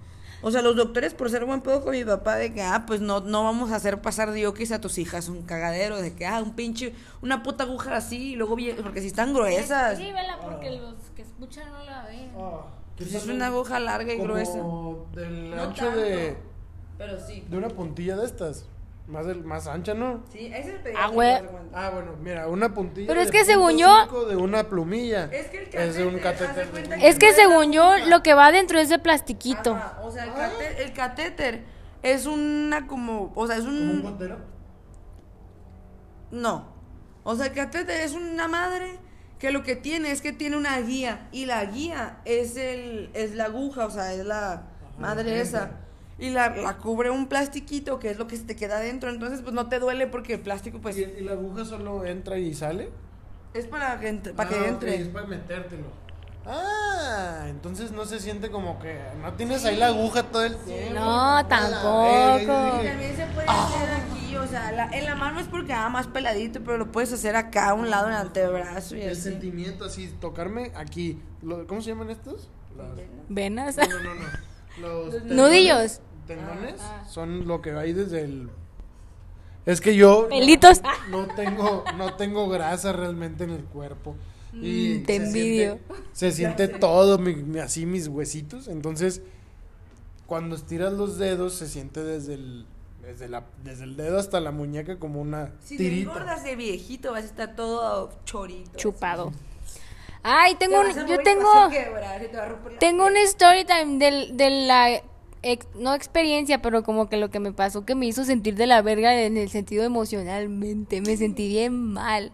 [0.42, 3.00] O sea, los doctores por ser buen pedo con mi papá de que, ah, pues
[3.00, 6.40] no, no vamos a hacer pasar diokis a tus hijas, un cagadero, de que, ah,
[6.42, 9.98] un pinche, una puta aguja así, y luego bien, porque si están gruesas.
[9.98, 12.30] Sí, vela, porque los que escuchan no la ven.
[12.38, 14.58] Ah, ¿qué Pues es tal una aguja larga y como gruesa.
[15.14, 16.36] del No ancho tanto, de,
[16.98, 17.44] Pero sí.
[17.48, 18.66] de una puntilla de estas,
[19.08, 20.22] más, del, más ancha, ¿no?
[20.30, 21.30] Sí, ese es el Ah, güey.
[21.72, 25.24] Ah, bueno, mira, una puntilla Pero es que según yo- de una plumilla.
[25.32, 26.68] Es que el Es de un catéter,
[27.02, 29.74] Es que según yo, lo que va adentro es de plastiquito.
[29.74, 31.64] Ajá, o sea, el, cate- el catéter
[32.02, 34.36] es una como, o sea, es ¿Como un un...
[36.30, 36.64] No.
[37.24, 38.98] O sea, el catéter es una madre
[39.40, 43.34] que lo que tiene es que tiene una guía y la guía es el es
[43.34, 44.62] la aguja, o sea, es la
[44.98, 45.72] madre esa.
[46.18, 49.40] Y la, la cubre un plastiquito que es lo que se te queda adentro, entonces
[49.40, 52.52] pues no te duele porque el plástico pues ¿Y, y la aguja solo entra y
[52.54, 52.90] sale?
[53.54, 54.94] es para que entre, para Ah, que entre.
[54.96, 55.86] es para metértelo.
[56.46, 60.98] Ah, entonces no se siente como que no tienes ahí la aguja todo el tiempo.
[61.00, 62.80] No, tampoco.
[62.82, 65.88] Y también se puede hacer aquí, o sea, la- en la mano es porque queda
[65.90, 69.10] más peladito, pero lo puedes hacer acá a un lado en el antebrazo y El
[69.12, 69.20] así.
[69.22, 71.20] sentimiento así, tocarme aquí.
[71.42, 72.48] Lo- ¿Cómo se llaman estos?
[72.76, 72.88] Las-
[73.28, 73.76] Venas.
[73.76, 74.14] No, no, no.
[74.14, 74.26] no.
[74.80, 76.00] Los tendones- Nudillos.
[76.26, 77.08] Tendones Ah, ah.
[77.08, 78.50] son lo que hay desde el.
[79.66, 80.80] Es que yo Pelitos.
[81.10, 84.16] no tengo no tengo grasa realmente en el cuerpo
[84.52, 85.78] y Mm, te se envidio.
[85.78, 89.22] siente- se siente todo mi- mi- así mis huesitos, entonces
[90.26, 92.66] cuando estiras los dedos se siente desde el
[93.02, 96.12] desde la desde el dedo hasta la muñeca como una Si te tirita.
[96.12, 98.70] engordas de viejito vas a estar todo chorito.
[98.76, 99.32] Chupado.
[100.22, 104.50] Ay, Te tengo un, yo y tengo, quebrar, te tengo un story time del, de
[104.66, 105.00] la,
[105.42, 108.66] ex- no experiencia, pero como que lo que me pasó que me hizo sentir de
[108.66, 111.00] la verga en el sentido emocionalmente.
[111.00, 112.32] Me sentí bien mal.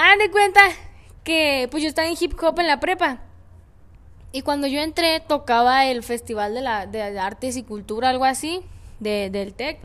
[0.00, 0.62] Hagan de cuenta
[1.24, 3.20] que pues yo estaba en hip hop en la prepa.
[4.32, 8.62] Y cuando yo entré, tocaba el Festival de, la, de Artes y Cultura, algo así,
[8.98, 9.78] de, del TEC,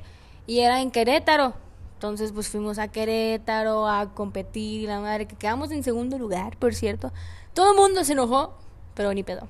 [0.47, 1.54] y era en Querétaro.
[1.95, 6.73] Entonces, pues fuimos a Querétaro a competir, la madre, que quedamos en segundo lugar, por
[6.75, 7.12] cierto.
[7.54, 8.54] Todo el mundo se enojó,
[8.93, 9.49] pero ni pedo.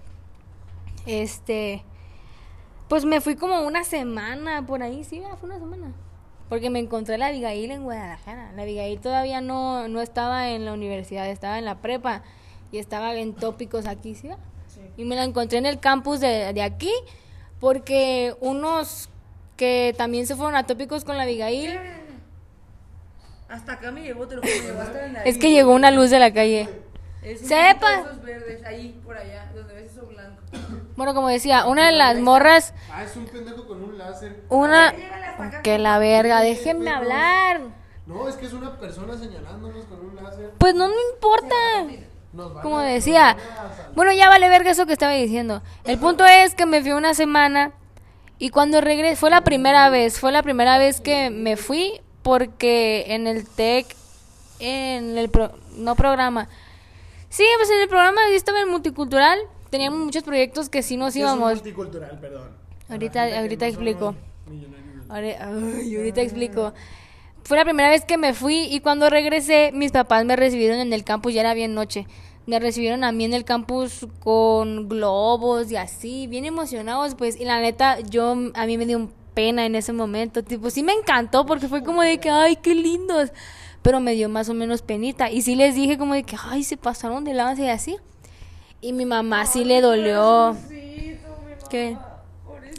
[1.06, 1.84] Este,
[2.88, 5.94] pues me fui como una semana por ahí, sí, fue una semana.
[6.50, 8.52] Porque me encontré la Abigail en Guadalajara.
[8.54, 12.22] La Abigail todavía no, no estaba en la universidad, estaba en la prepa
[12.72, 14.30] y estaba en tópicos aquí, ¿sí?
[14.98, 16.92] Y me la encontré en el campus de, de aquí
[17.60, 19.10] porque unos
[19.58, 21.80] que también se fueron a tópicos con la Abigail.
[23.48, 24.52] Hasta acá me llevó, te lo juro,
[25.24, 26.68] Es que llegó una luz de la calle.
[27.44, 28.00] Sepa.
[28.02, 30.42] esos verdes, ahí, por allá, donde ves eso blanco.
[30.96, 34.44] Bueno, como decía, una de las morras, Ah, es un pendejo con un láser.
[34.50, 34.94] una...
[35.64, 37.62] Que la verga, déjenme hablar.
[38.06, 40.52] No, es que es una persona señalándonos con un láser.
[40.58, 41.56] Pues no me importa.
[42.32, 43.36] Nos van Como a- decía.
[43.96, 45.62] Bueno, ya vale verga eso que estaba diciendo.
[45.84, 47.72] El punto es que me fui una semana
[48.38, 53.06] y cuando regresé, fue la primera vez, fue la primera vez que me fui porque
[53.14, 53.94] en el TEC,
[54.60, 56.48] en el pro- no programa.
[57.36, 59.38] Sí, pues en el programa yo estaba en multicultural,
[59.70, 61.54] teníamos muchos proyectos que sí nos ¿Qué es un íbamos.
[61.56, 62.48] multicultural, perdón.
[62.88, 64.16] Ahorita- ahorita no explico.
[65.10, 66.74] Ahora- ay, ahorita explico.
[67.44, 70.94] Fue la primera vez que me fui y cuando regresé, mis papás me recibieron en
[70.94, 72.08] el campus, ya era bien noche.
[72.46, 77.38] Me recibieron a mí en el campus con globos y así, bien emocionados, pues.
[77.38, 80.42] Y la neta, yo, a mí me dio pena en ese momento.
[80.42, 83.32] Tipo, sí me encantó porque fue como de que, ay, qué lindos.
[83.86, 85.30] Pero me dio más o menos penita.
[85.30, 87.98] Y sí les dije como de que, ay, se pasaron de lanza y así.
[88.82, 90.58] Y mi mamá sí le dolió.
[91.70, 91.96] ¿Qué?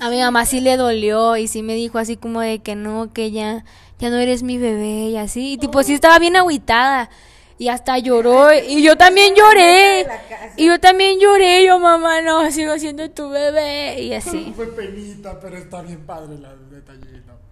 [0.01, 3.13] A mi mamá sí le dolió y sí me dijo así como de que no,
[3.13, 3.65] que ya,
[4.01, 5.53] ya no eres mi bebé y así.
[5.53, 7.09] Y tipo, sí estaba bien agüitada.
[7.57, 8.53] Y hasta lloró.
[8.53, 10.09] Y yo también lloré.
[10.57, 11.65] Y yo también lloré.
[11.65, 14.03] Yo, mamá, no, sigo siendo tu bebé.
[14.03, 14.53] Y así.
[14.57, 17.46] Fue penita, pero está bien padre la detallito.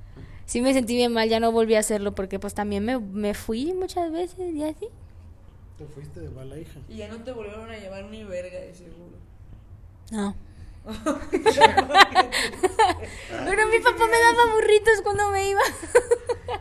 [0.47, 3.35] Sí me sentí bien mal, ya no volví a hacerlo porque pues también me, me
[3.35, 4.89] fui muchas veces y así.
[5.79, 6.81] Te fuiste de mala hija.
[6.89, 9.17] Y ya no te volvieron a llevar ni verga, de seguro.
[10.11, 10.37] No.
[13.45, 15.63] Pero mi papá me daba burritos cuando me iba.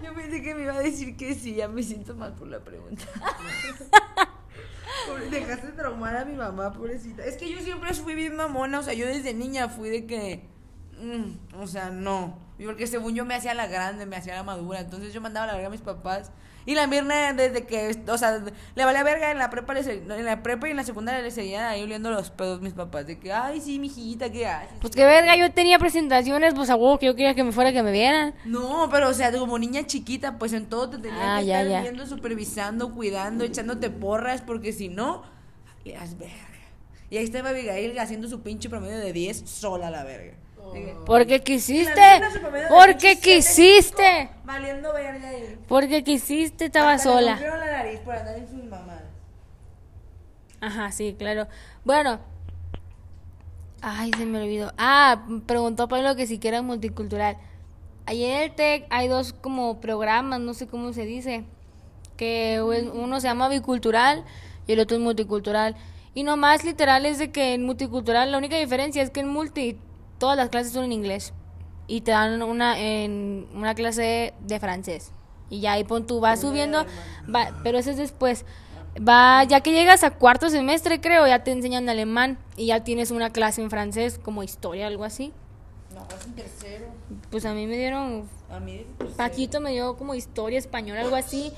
[0.02, 2.60] Yo pensé que me iba a decir que sí, ya me siento mal por la
[2.60, 3.04] pregunta.
[5.30, 7.26] Dejaste traumar a mi mamá, pobrecita.
[7.26, 10.48] Es que yo siempre fui bien mamona, o sea, yo desde niña fui de que.
[11.02, 12.38] Mm, o sea, no.
[12.60, 14.80] Y Porque según yo me hacía la grande, me hacía la madura.
[14.82, 16.32] Entonces yo mandaba la verga a mis papás.
[16.66, 18.42] Y la mierda desde que, o sea,
[18.76, 21.30] le valía verga en la prepa, le en la prepa y en la secundaria le
[21.30, 23.06] seguían ahí oliendo los pedos mis papás.
[23.06, 24.78] De que, ay, sí, mijita, ¿qué haces?
[24.80, 27.74] Pues que verga, yo tenía presentaciones, pues a huevo que yo quería que me fuera
[27.74, 28.34] que me vieran.
[28.46, 31.62] No, pero o sea, como niña chiquita, pues en todo te tenía Ah, que ya,
[31.64, 31.82] estar ya.
[31.82, 35.24] viendo, supervisando, cuidando, echándote porras, porque si no,
[35.84, 36.34] eras verga.
[37.10, 40.36] Y ahí estaba Abigail haciendo su pinche promedio de 10 sola la verga.
[41.06, 42.02] Porque "Y la quisiste.
[42.70, 44.30] Porque 17, quisiste.
[44.44, 47.32] Valiendo verga y Porque quisiste, estaba hasta sola.
[47.32, 49.04] rompieron la nariz por andar en sus mamadas.
[50.62, 51.48] Ajá, sí, claro.
[51.84, 52.20] Bueno.
[53.82, 54.72] Ay, se me olvidó.
[54.78, 57.38] Ah, preguntó Pablo que si que era multicultural.
[58.06, 61.44] Allí en el TEC hay dos como programas, no sé cómo se dice.
[62.16, 64.24] Que uno se llama bicultural
[64.68, 65.76] y el otro es multicultural.
[66.14, 69.78] Y nomás literal es de que en multicultural la única diferencia es que en multi
[70.24, 71.34] todas las clases son en inglés.
[71.86, 75.12] Y te dan una en una clase de francés.
[75.50, 76.86] Y ya ahí pon tú, vas subiendo,
[77.28, 78.46] va, pero eso es después.
[78.98, 83.12] Va, ya que llegas a cuarto semestre, creo, ya te enseñan alemán y ya tienes
[83.12, 85.34] una clase en francés, como historia, algo así.
[85.94, 86.86] No, es en tercero.
[87.30, 89.18] Pues a mí me dieron, A mí tercero.
[89.18, 91.52] Paquito me dio como historia española, algo así,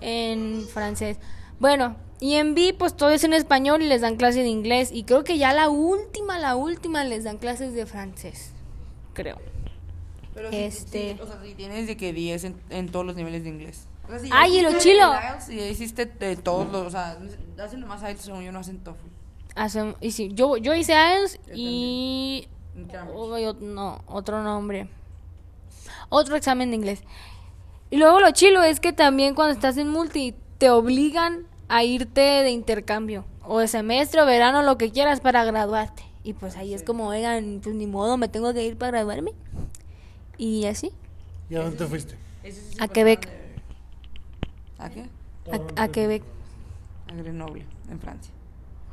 [0.00, 1.18] en francés.
[1.60, 4.90] Bueno, y en B, pues todo es en español y les dan clase de inglés.
[4.92, 8.52] Y creo que ya la última, la última les dan clases de francés,
[9.12, 9.38] creo.
[10.34, 13.14] Pero si- este- si- o sea, si tienes de que 10 en, en todos los
[13.16, 13.86] niveles de inglés.
[14.04, 15.12] O sea, si Ay, y lo chilo.
[15.12, 15.38] ya
[15.70, 17.16] hiciste de todos los, o sea,
[17.62, 19.06] hacen nomás IELTS, según yo no hacen TOEFL.
[19.54, 22.48] Hacem- y sí, yo, yo hice IELTS y...
[23.60, 24.88] No, otro nombre.
[26.08, 27.02] Otro examen de inglés.
[27.90, 32.22] Y luego lo chilo es que también cuando estás en multi te obligan a irte
[32.22, 33.26] de intercambio.
[33.42, 36.02] O de semestre o verano, lo que quieras para graduarte.
[36.22, 39.32] Y pues ahí es como, oigan, pues ni modo, me tengo que ir para graduarme.
[40.38, 40.90] Y así.
[41.50, 42.16] ¿Y a dónde te fuiste?
[42.80, 43.28] A Quebec.
[44.78, 45.04] ¿A qué?
[45.76, 46.22] A, a Quebec.
[47.12, 48.32] A Grenoble, en Francia.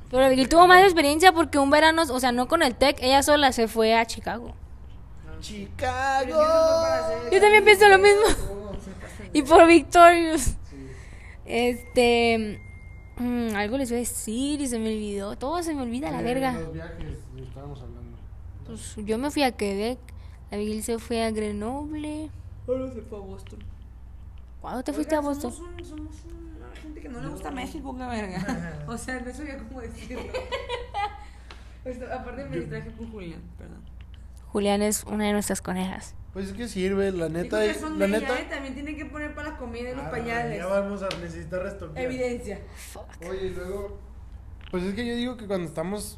[0.09, 3.23] Pero Abigail tuvo más experiencia porque un verano, o sea, no con el TEC, ella
[3.23, 4.55] sola se fue a Chicago.
[5.39, 6.37] Chicago.
[7.31, 8.25] Yo también pienso lo mismo.
[9.31, 10.57] Y por Victorious.
[11.45, 12.61] Este.
[13.17, 15.35] Mm, algo les iba a decir y se me olvidó.
[15.37, 16.53] Todo se me olvida, la verga.
[16.53, 18.17] Los viajes, estábamos hablando.
[18.65, 19.99] Pues yo me fui a Quebec.
[20.49, 22.29] La Miguel se fue a Grenoble.
[22.67, 23.59] Ahora se fue a Boston.
[24.61, 25.51] ¿Cuándo te fuiste a Boston?
[25.51, 26.15] Somos, un- somos
[26.57, 28.83] una gente que no le gusta México, qué verga.
[28.87, 30.21] o sea, no sabía cómo decirlo.
[31.85, 33.81] Esto, aparte me distraje con Julián, perdón.
[34.51, 36.13] Julián es una de nuestras conejas.
[36.33, 37.59] Pues es que sirve, la neta.
[37.61, 38.27] Que son La de neta.
[38.33, 38.47] ella, ¿eh?
[38.49, 40.57] También tienen que poner para la comida y los Ah, pañales.
[40.57, 42.05] Ya vamos a necesitar restoquear.
[42.05, 42.61] Evidencia.
[43.29, 43.99] Oye, y luego.
[44.71, 46.17] Pues es que yo digo que cuando estamos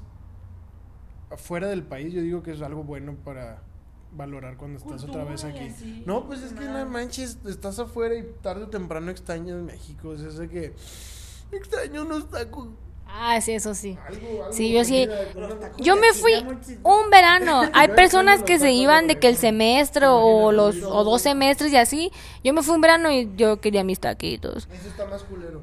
[1.32, 3.63] afuera del país, yo digo que es algo bueno para
[4.12, 5.73] valorar cuando estás otra vez Cultura aquí.
[5.73, 10.10] así, no, pues es que no manches, estás afuera y tarde o temprano extrañas México.
[10.10, 10.76] O sea, es que
[11.52, 12.69] extraño unos tacos.
[13.15, 13.95] Ah, sí, eso sí.
[14.08, 14.54] Algo, algo.
[14.54, 15.08] Sí, yo sí.
[15.78, 16.34] Yo me fui
[16.84, 17.62] un verano.
[17.73, 21.78] Hay personas que se iban de que el semestre o los o dos semestres y
[21.78, 22.12] así.
[22.43, 24.67] Yo me fui un verano y yo quería mis taquitos.
[24.73, 25.62] Eso está más culero.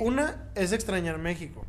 [0.00, 1.64] Una es extrañar México,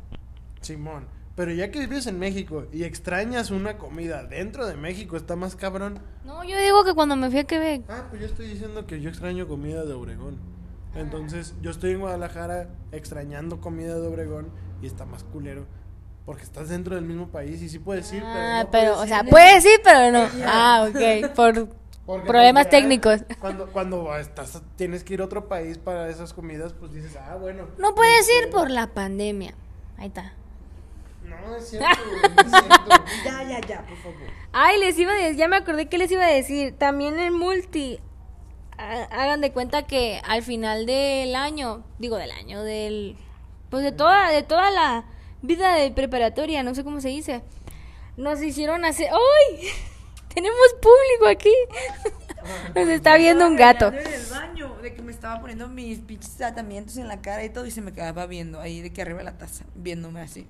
[0.60, 1.06] Simón.
[1.36, 5.56] Pero ya que vives en México y extrañas una comida dentro de México, está más
[5.56, 6.00] cabrón.
[6.24, 7.82] No, yo digo que cuando me fui a Quebec.
[7.88, 10.38] Ah, pues yo estoy diciendo que yo extraño comida de Obregón.
[10.94, 14.50] Entonces, yo estoy en Guadalajara extrañando comida de Obregón
[14.82, 15.64] y está más culero.
[16.26, 18.94] Porque estás dentro del mismo país y sí puedes ir, Ah, pero.
[18.94, 19.30] no pero, puedes o sea, ir.
[19.30, 20.28] puedes ir, pero no.
[20.46, 21.34] Ah, ok.
[21.34, 21.68] Por
[22.06, 23.20] Porque problemas cuando- técnicos.
[23.40, 27.36] Cuando, cuando estás, tienes que ir a otro país para esas comidas, pues dices, ah,
[27.40, 27.64] bueno.
[27.78, 29.54] No puedes ir por la pandemia.
[29.98, 30.32] Ahí está.
[31.24, 31.86] No, es cierto,
[32.44, 33.04] es cierto.
[33.24, 34.18] Ya, ya, ya, por favor.
[34.52, 36.74] Ay, les iba a decir, ya me acordé que les iba a decir.
[36.76, 37.98] También en multi,
[39.10, 43.16] hagan de cuenta que al final del año, digo del año, del,
[43.70, 45.04] pues de toda, de toda la
[45.42, 47.42] vida de preparatoria, no sé cómo se dice,
[48.16, 49.68] nos hicieron hacer, ¡ay!
[50.34, 51.54] Tenemos público aquí.
[52.74, 53.88] Nos está viendo un gato.
[53.88, 57.50] En el baño, de que me estaba poniendo mis pinches tratamientos en la cara y
[57.50, 60.48] todo, y se me quedaba viendo ahí de que arriba la taza, viéndome así.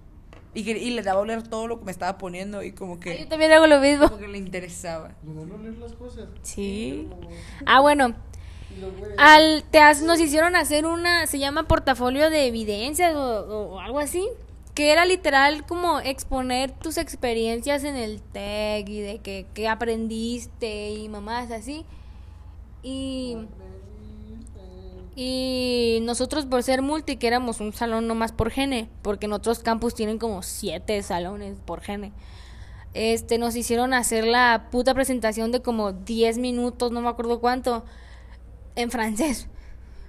[0.54, 2.94] Y, que, y le daba a oler todo lo que me estaba poniendo y como
[2.94, 4.06] Ay, que, Yo también hago lo mismo.
[4.08, 5.12] como que le interesaba.
[5.24, 6.28] Leer las cosas.
[6.42, 7.08] Sí.
[7.66, 8.14] Ah, bueno.
[9.18, 13.98] Al, te has- nos hicieron hacer una, se llama portafolio de evidencias o, o algo
[13.98, 14.26] así,
[14.74, 20.90] que era literal como exponer tus experiencias en el TEC y de que, que aprendiste
[20.90, 21.84] y mamás así.
[22.82, 23.36] Y,
[25.14, 29.58] y nosotros por ser multi, que éramos un salón nomás por gene, porque en otros
[29.58, 32.12] campus tienen como siete salones por gene.
[32.94, 37.84] Este, nos hicieron hacer la puta presentación de como 10 minutos, no me acuerdo cuánto,
[38.76, 39.48] en francés.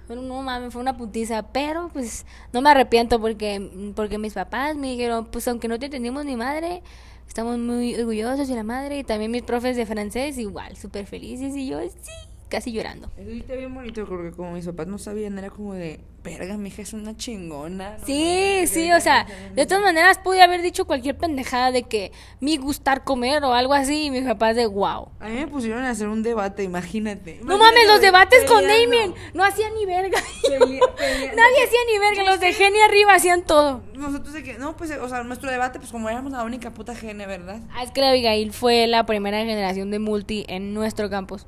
[0.06, 4.76] Pero no mames, fue una putiza, pero pues no me arrepiento porque porque mis papás
[4.76, 6.82] me dijeron, pues aunque no te entendimos ni madre,
[7.26, 11.56] estamos muy orgullosos de la madre y también mis profes de francés igual, súper felices
[11.56, 13.10] y yo sí, casi llorando.
[13.16, 16.68] Eso está bien bonito porque como mis papás no sabían, era como de, verga, mi
[16.68, 17.96] hija es una chingona.
[17.98, 19.54] no Sí, sí, o sea, no mames".
[19.56, 23.74] de todas maneras pude haber dicho cualquier pendejada de que mi gustar comer o algo
[23.74, 25.08] así y mis papás de wow.
[25.20, 27.40] A mí me pusieron a hacer un debate, imagínate.
[27.44, 28.62] No mames, los debates con.
[28.66, 30.18] Damien no hacían ni verga.
[30.42, 30.58] Pelea-
[30.96, 33.82] pelea- Nadie hacía ni verga, los de Geni arriba hacían todo.
[33.94, 36.94] Nosotros de que, no, pues, o sea, nuestro debate, pues como éramos la única puta
[36.94, 37.60] gene, ¿verdad?
[37.74, 41.46] Ah, es que la Abigail fue la primera generación de multi en nuestro campus.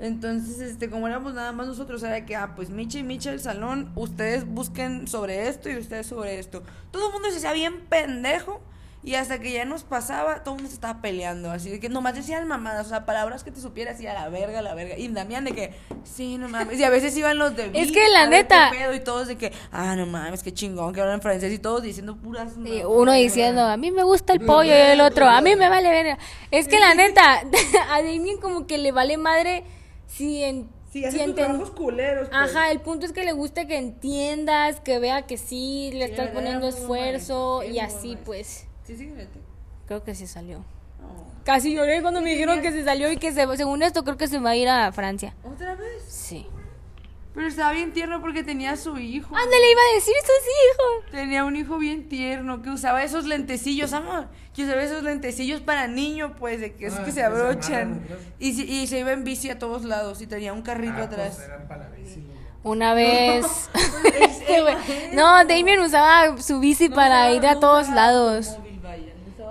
[0.00, 3.40] Entonces, este, como éramos nada más nosotros, era que, ah, pues Micha y Micha el
[3.40, 6.62] salón, ustedes busquen sobre esto y ustedes sobre esto.
[6.92, 8.60] Todo el mundo se hacía bien pendejo
[9.02, 11.50] y hasta que ya nos pasaba, todo el mundo se estaba peleando.
[11.50, 14.28] Así de que nomás decían mamadas, o sea, palabras que te supieras así a la
[14.28, 14.96] verga, a la verga.
[14.96, 16.78] Y Damián de que, sí, no mames.
[16.78, 19.52] Y a veces iban los de Es que la neta- pedo y todos de que,
[19.72, 22.52] ah, no mames, qué chingón que hablan francés y todos diciendo puras.
[22.64, 25.68] Y uno diciendo, a mí me gusta el pollo y el otro, a mí me
[25.68, 26.18] vale verga.
[26.52, 27.40] Es que la neta,
[27.90, 29.64] a Damien como que le vale madre
[30.08, 30.68] si en...
[30.92, 32.28] Sí, si sus enten- trabajos culeros.
[32.30, 32.40] pues.
[32.56, 36.30] Ajá, el punto es que le gusta que entiendas, que vea que sí, le estás
[36.30, 38.66] poniendo esfuerzo y así pues.
[38.84, 39.12] Sí, sí.
[39.86, 40.58] Creo que sí salió.
[40.58, 41.26] No.
[41.44, 44.28] Casi lloré cuando me dijeron que se salió y que se, según esto creo que
[44.28, 45.34] se va a ir a Francia.
[45.44, 46.02] ¿Otra vez?
[46.08, 46.46] Sí.
[47.38, 49.28] Pero estaba bien tierno porque tenía a su hijo.
[49.34, 51.10] Ándale, iba a decir eso sí, hijo.
[51.12, 54.26] Tenía un hijo bien tierno que usaba esos lentecillos, amor.
[54.54, 57.26] Que usaba esos lentecillos para niño, pues, de que esos Ah, que se que se
[57.26, 58.06] amarran abrochan.
[58.40, 61.02] Y, se- y se iba en bici a todos lados y tenía un carrito Ah,
[61.04, 61.34] atrás.
[61.36, 62.24] pues eran para la bici.
[62.64, 63.46] Una vez.
[64.20, 68.56] Este güey- no, Damien usaba su bici para ir a todos lados.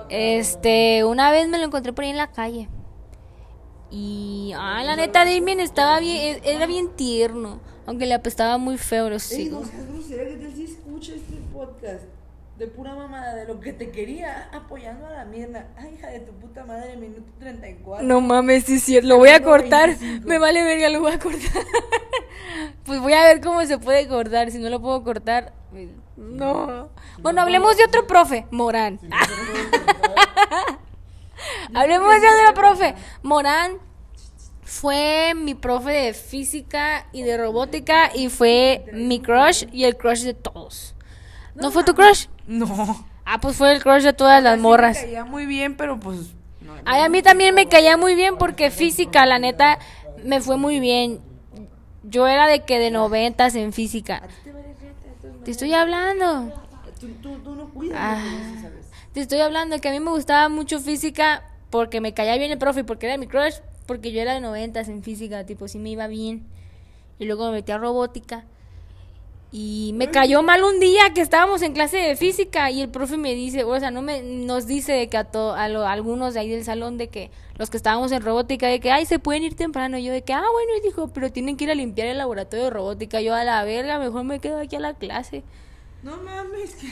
[0.09, 2.67] Este, una vez me lo encontré por ahí en la calle.
[3.89, 7.61] Y, ah, la neta, Damien estaba bien, e- era bien tierno.
[7.87, 11.35] Aunque le apestaba muy feo los Ey, no seas grosera, ¿qué tal si escucha este
[11.53, 12.03] podcast?
[12.57, 15.69] De pura mamada, de lo que te quería, apoyando a la mierda.
[15.77, 18.05] Ay, hija de tu puta madre, minuto 34.
[18.05, 19.97] No mames, sí cierto, lo voy a cortar.
[19.97, 20.27] 25.
[20.27, 21.63] Me vale verga, lo voy a cortar.
[22.83, 24.51] pues voy a ver cómo se puede cortar.
[24.51, 25.53] Si no lo puedo cortar,
[26.17, 26.89] No.
[27.19, 28.99] Bueno, hablemos de otro profe, Morán.
[31.73, 32.95] hablemos de otro profe.
[33.21, 33.77] Morán
[34.67, 40.23] fue mi profe de física y de robótica y fue mi crush y el crush
[40.23, 40.93] de todos.
[41.55, 42.27] ¿No fue tu crush?
[42.47, 43.07] No.
[43.23, 44.97] Ah, pues fue el crush de todas las morras.
[44.97, 46.33] Me caía muy bien, pero pues.
[46.59, 49.79] no, Ay, a mí también me caía muy bien porque física, la neta,
[50.25, 51.21] me fue muy bien.
[52.03, 54.21] Yo era de que de noventas en física.
[55.45, 56.53] Te estoy hablando.
[57.21, 57.97] Tú, no cuidas.
[57.99, 58.21] Ah,
[59.13, 62.57] te estoy hablando que a mí me gustaba mucho física porque me caía bien el
[62.57, 63.55] profe y porque era mi crush,
[63.87, 66.45] porque yo era de noventas en física, tipo, sí me iba bien.
[67.17, 68.45] Y luego me metí a robótica.
[69.49, 73.15] Y me cayó mal un día que estábamos en clase de física y el profe
[73.15, 75.93] me dice, o sea, no me nos dice de que a, to- a, lo- a
[75.93, 79.05] algunos de ahí del salón de que los que estábamos en robótica de que ay,
[79.05, 79.97] se pueden ir temprano.
[79.97, 82.17] Y yo de que, ah, bueno, y dijo, pero tienen que ir a limpiar el
[82.17, 83.21] laboratorio de robótica.
[83.21, 85.43] Yo a la verga, mejor me quedo aquí a la clase.
[86.07, 86.87] No mames, que.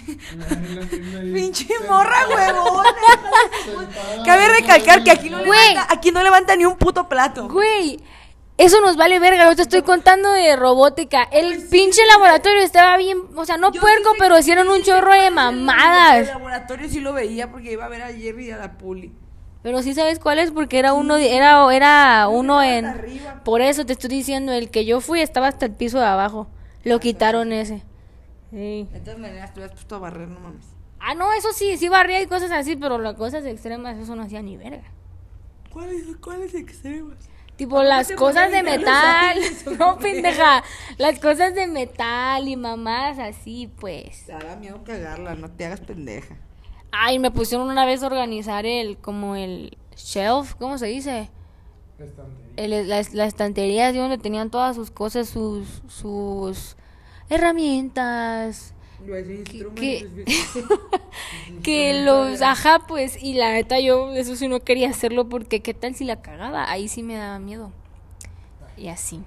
[1.34, 2.90] Pinche morra, huevona.
[4.26, 7.48] Cabe recalcar que aquí no, levanta, aquí no levanta ni un puto plato.
[7.48, 8.02] Güey,
[8.58, 9.50] eso nos vale verga.
[9.50, 11.24] Yo te estoy contando de robótica.
[11.32, 15.20] El pinche laboratorio estaba bien, o sea, no puerco, sí pero hicieron un chorro de
[15.22, 16.28] es el- mamadas.
[16.28, 19.14] laboratorio sí lo veía porque iba a ver a Jerry y a la Puli.
[19.64, 22.86] Pero sí sabes cuál es porque era uno, de- era, era uno en.
[23.46, 26.48] Por eso te estoy diciendo, el que yo fui estaba hasta el piso de abajo.
[26.84, 27.82] Lo quitaron ese.
[28.56, 28.88] Sí.
[28.90, 30.66] De todas maneras, tú has puesto a barrer, no mames.
[30.98, 34.24] Ah, no, eso sí, sí barría y cosas así, pero las cosas extremas, eso no
[34.24, 34.94] hacía ni verga.
[35.74, 37.18] ¿Cuáles cuáles extremas?
[37.58, 39.38] Tipo las te cosas de metal.
[39.78, 40.64] No, pendeja.
[40.98, 44.26] Las cosas de metal y mamadas así, pues.
[44.26, 46.38] Te da miedo cagarla, no te hagas pendeja.
[46.94, 51.30] Ay, me pusieron una vez a organizar el, como el shelf, ¿cómo se dice?
[52.56, 56.78] El, la, la estantería así donde tenían todas sus cosas, sus, sus
[57.30, 58.74] herramientas.
[59.76, 60.26] que-
[61.64, 65.74] que los, ajá, pues, y la neta yo eso sí no quería hacerlo porque qué
[65.74, 67.72] tal si la cagaba, ahí sí me daba miedo.
[68.78, 69.22] Y así.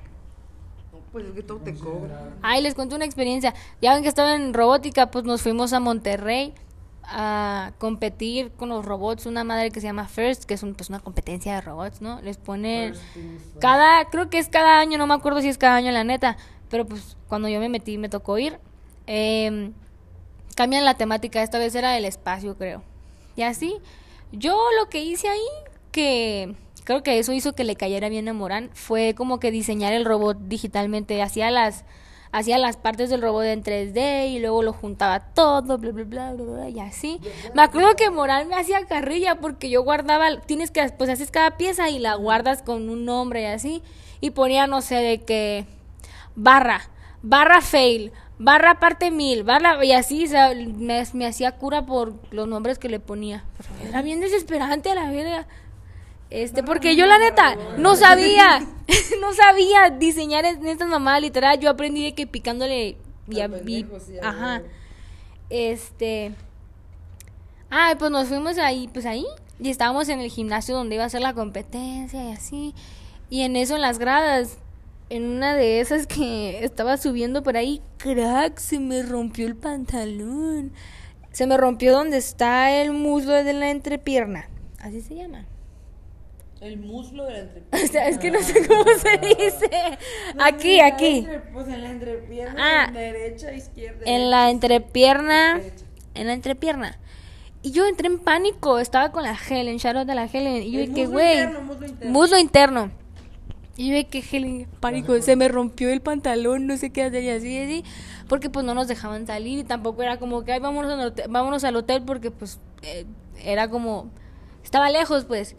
[1.13, 2.35] Pues es que todo te cobra.
[2.43, 3.55] Ay, les cuento una experiencia.
[3.81, 6.53] Ya ven que estaba en robótica, pues nos fuimos a Monterrey
[7.03, 9.25] a competir con los robots.
[9.25, 12.21] Una madre que se llama First, que es un, pues una competencia de robots, ¿no?
[12.21, 12.93] Les pone
[13.61, 16.37] cada, creo que es cada año, no me acuerdo si es cada año la neta,
[16.69, 18.59] pero pues cuando yo me metí me tocó ir.
[19.07, 19.73] em,
[20.55, 22.83] cambian la temática, esta vez era el espacio, creo.
[23.37, 23.77] Y así,
[24.33, 25.47] yo lo que hice ahí,
[25.93, 26.55] que
[26.85, 30.05] creo que eso hizo que le cayera bien a Morán, fue como que diseñar el
[30.05, 31.85] robot digitalmente, hacía las
[32.33, 36.33] hacía las partes del robot en 3D y luego lo juntaba todo, bla, bla, bla,
[36.33, 37.21] bla, bla, y así.
[37.55, 41.57] Me acuerdo que Morán me hacía carrilla porque yo guardaba, tienes que, pues haces cada
[41.57, 43.83] pieza y la guardas con un nombre y así,
[44.21, 45.67] y ponía, no sé, de que
[46.39, 46.81] barra,
[47.23, 52.15] barra fail, barra parte mil, barra, y así, o sea, me, me hacía cura por
[52.33, 53.45] los nombres que le ponía.
[53.57, 55.47] Pero era bien desesperante a la verga.
[56.31, 58.61] Este, porque yo la neta no sabía,
[59.21, 62.97] no sabía diseñar en estas mamadas, literal, yo aprendí de que picándole
[63.29, 63.83] y, a- y-
[64.23, 64.63] ajá.
[65.51, 66.35] Este,
[67.71, 69.27] ah, pues nos fuimos ahí, pues ahí,
[69.59, 72.75] y estábamos en el gimnasio donde iba a ser la competencia y así,
[73.31, 74.59] y en eso en las gradas,
[75.11, 80.73] en una de esas que estaba subiendo por ahí, crack, se me rompió el pantalón.
[81.33, 84.49] Se me rompió donde está el muslo de la entrepierna.
[84.81, 85.45] Así se llama.
[86.61, 87.79] El muslo de la entrepierna.
[87.85, 89.71] O sea, es que no sé cómo se dice.
[90.41, 91.27] Aquí, aquí.
[91.53, 92.85] Pues en la entrepierna, Ah.
[92.89, 94.01] en derecha, izquierda.
[94.05, 95.61] En la entrepierna.
[96.15, 96.99] En la entrepierna.
[97.63, 98.79] Y yo entré en pánico.
[98.81, 100.63] Estaba con la Helen, Charlotte de la Helen.
[100.63, 101.33] Y yo El dije, muslo güey.
[101.39, 102.13] interno, muslo interno.
[102.13, 102.91] Muslo interno.
[103.79, 107.31] Y dije que Helen, pánico, se me rompió el pantalón, no sé qué hacer y
[107.31, 107.85] así, así.
[108.29, 111.27] Porque pues no nos dejaban salir y tampoco era como que, ay, vámonos al hotel,
[111.31, 113.07] vámonos al hotel porque pues eh,
[113.41, 114.11] era como,
[114.65, 115.55] estaba lejos pues.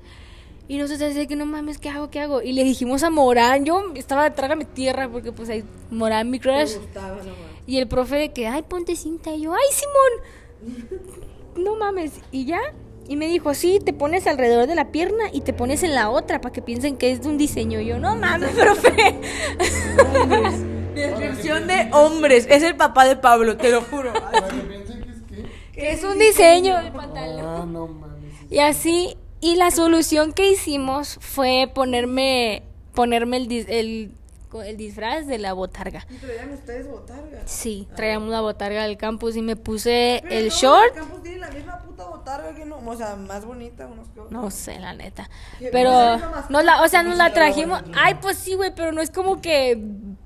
[0.67, 2.09] Y nosotros decíamos que no mames, ¿qué hago?
[2.09, 2.41] ¿Qué hago?
[2.41, 6.75] Y le dijimos a Morán, yo estaba trágame tierra porque pues ahí Morán, mi crush.
[6.75, 7.01] No.
[7.67, 9.33] Y el profe de que, ay, ponte cinta.
[9.33, 10.91] Y yo, ay, Simón,
[11.63, 12.19] no mames.
[12.33, 12.59] Y ya,
[13.09, 16.11] y me dijo, sí, te pones alrededor de la pierna y te pones en la
[16.11, 17.79] otra para que piensen que es de un diseño.
[17.79, 19.15] Y yo, no mames, profe.
[20.93, 22.45] Descripción de hombres.
[22.47, 24.13] Es el papá de Pablo, te lo juro.
[24.13, 25.71] Que piensen que es que.
[25.73, 27.45] que es un diseño de pantalón.
[27.47, 28.31] Ah, no mames.
[28.51, 32.61] Y así, y la solución que hicimos fue ponerme,
[32.93, 34.11] ponerme el, el,
[34.63, 36.05] el disfraz de la botarga.
[36.09, 37.41] ¿Y traían ustedes botarga?
[37.45, 40.95] Sí, traíamos la botarga del campus y me puse Pero el no, short.
[40.95, 42.77] El campus tiene la misma puta botarga que no.
[42.77, 44.31] O sea, más bonita unos que otros.
[44.31, 45.29] No sé, la neta.
[45.59, 46.17] Pero,
[46.49, 47.83] ¿No la o sea, nos la trajimos.
[47.95, 49.77] Ay, pues sí, güey, pero no es como que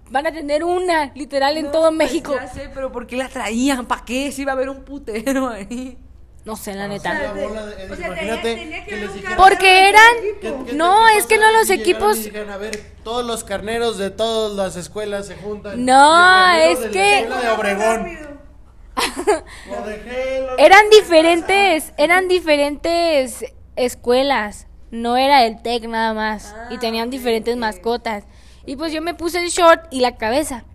[0.09, 2.35] van a tener una, literal, en todo pues, México.
[2.35, 3.85] Ya sé, pero ¿por qué la traían?
[3.85, 4.31] ¿Para qué?
[4.31, 5.97] Si iba a haber un putero ahí.
[6.45, 7.33] No sé, la Ah, neta.
[9.37, 10.03] Porque eran...
[10.41, 12.21] ¿Qué- qué- No, es que no los equipos...
[12.23, 15.85] dijeron, a ver, todos los carneros de todas las escuelas se juntan.
[15.85, 17.27] No, es que-
[20.57, 24.67] Eran diferentes, eran diferentes escuelas.
[24.91, 26.53] No era el TEC nada más.
[26.69, 28.25] y tenían diferentes mascotas.
[28.65, 30.65] Y pues yo me puse el short y la cabeza.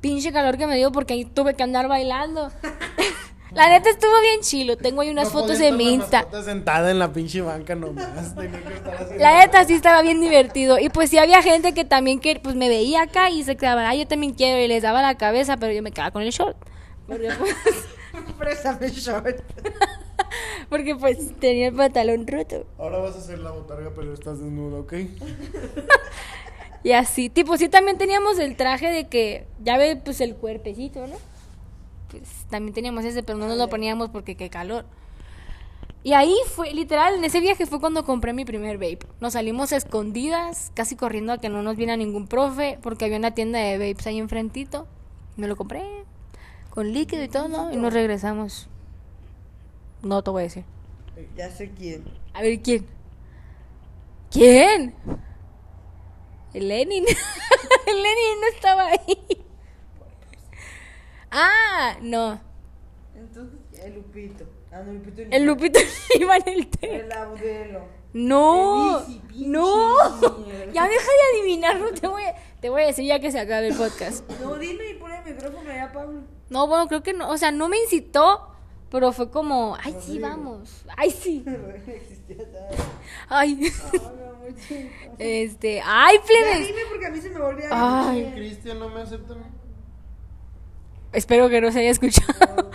[0.00, 2.50] Pinche calor que me dio porque ahí tuve que andar bailando.
[3.52, 4.76] la neta estuvo bien chilo.
[4.76, 6.26] Tengo ahí unas No fotos en estar mi Insta.
[6.44, 8.34] sentada en la pinche banca nomás.
[8.34, 10.78] tenía que estar haciendo- La neta sí estaba bien divertido.
[10.78, 13.88] Y pues sí había gente que también que pues me veía acá y se quedaba,
[13.88, 14.60] ah, yo también quiero.
[14.62, 16.56] Y les daba la cabeza, pero yo me quedaba con el short.
[17.06, 17.54] Porque pues,
[18.38, 19.40] Préstame short.
[20.68, 22.66] porque, pues, tenía el pantalón roto.
[22.78, 24.92] Ahora vas a hacer la botarga, pero estás desnudo, ¿ok?
[26.84, 31.06] Y así, tipo, sí también teníamos el traje de que, ya ve, pues el cuerpecito,
[31.08, 31.16] ¿no?
[32.10, 34.84] Pues también teníamos ese, pero no nos lo poníamos porque qué calor.
[36.04, 39.00] Y ahí fue, literal, en ese viaje fue cuando compré mi primer vape.
[39.20, 43.34] Nos salimos escondidas, casi corriendo a que no nos viera ningún profe, porque había una
[43.34, 44.86] tienda de vapes ahí enfrentito.
[45.36, 45.82] Me lo compré,
[46.70, 47.72] con líquido y todo, ¿no?
[47.72, 48.68] Y nos regresamos.
[50.02, 50.64] No te voy a decir.
[51.36, 52.04] Ya sé quién.
[52.32, 52.86] A ver, ¿quién?
[54.30, 54.94] ¿Quién?
[56.54, 57.04] El Lenin.
[57.86, 59.37] el Lenin no estaba ahí.
[61.30, 62.40] Ah, no.
[63.16, 64.44] Entonces, el Lupito.
[64.72, 65.22] Ah, no, Lupito.
[65.30, 65.78] El Lupito
[66.18, 66.96] iba en el té.
[67.00, 67.98] El Audelo.
[68.12, 70.38] No, El no.
[70.38, 70.72] mierda.
[70.72, 73.38] Ya deja de adivinar, no te voy a, te voy a decir ya que se
[73.38, 74.28] acabe el podcast.
[74.40, 76.22] No, dime y pon el micrófono allá, Pablo.
[76.48, 78.48] No, bueno, creo que no, o sea, no me incitó,
[78.90, 80.84] pero fue como, ay, sí, vamos.
[80.96, 81.44] Ay, sí.
[83.28, 83.70] Ay.
[85.18, 86.66] Este, ay, Ya plebes.
[86.68, 88.32] dime porque a mí se me volvió a Ay.
[88.34, 89.34] Cristian no me acepta.
[91.12, 92.70] Espero que no se haya escuchado.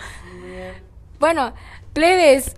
[1.20, 1.54] bueno,
[1.92, 2.56] plebes,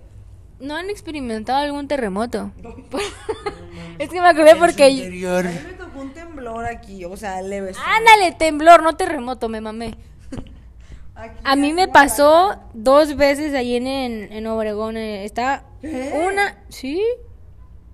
[0.61, 2.53] ¿no han experimentado algún terremoto?
[3.99, 4.89] es que me acordé porque...
[4.89, 5.47] Interior.
[5.47, 7.73] A mí me tocó un temblor aquí, o sea, leve.
[7.85, 9.97] Ándale, temblor, no terremoto, me mamé.
[11.15, 14.99] Aquí, A mí me pasó dos veces ahí en, en, en Obregón.
[14.99, 16.13] eh, Estaba ¿Qué?
[16.31, 17.03] una, sí,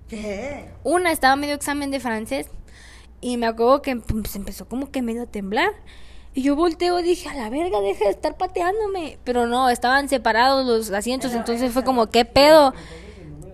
[0.09, 0.65] ¿Qué?
[0.83, 2.49] una estaba medio examen de francés
[3.21, 5.69] y me acuerdo que pues, empezó como que medio a temblar.
[6.35, 9.19] Y yo volteo y dije, a la verga, deja de estar pateándome.
[9.23, 12.73] Pero no, estaban separados los asientos, entonces fue como, ¿qué pedo?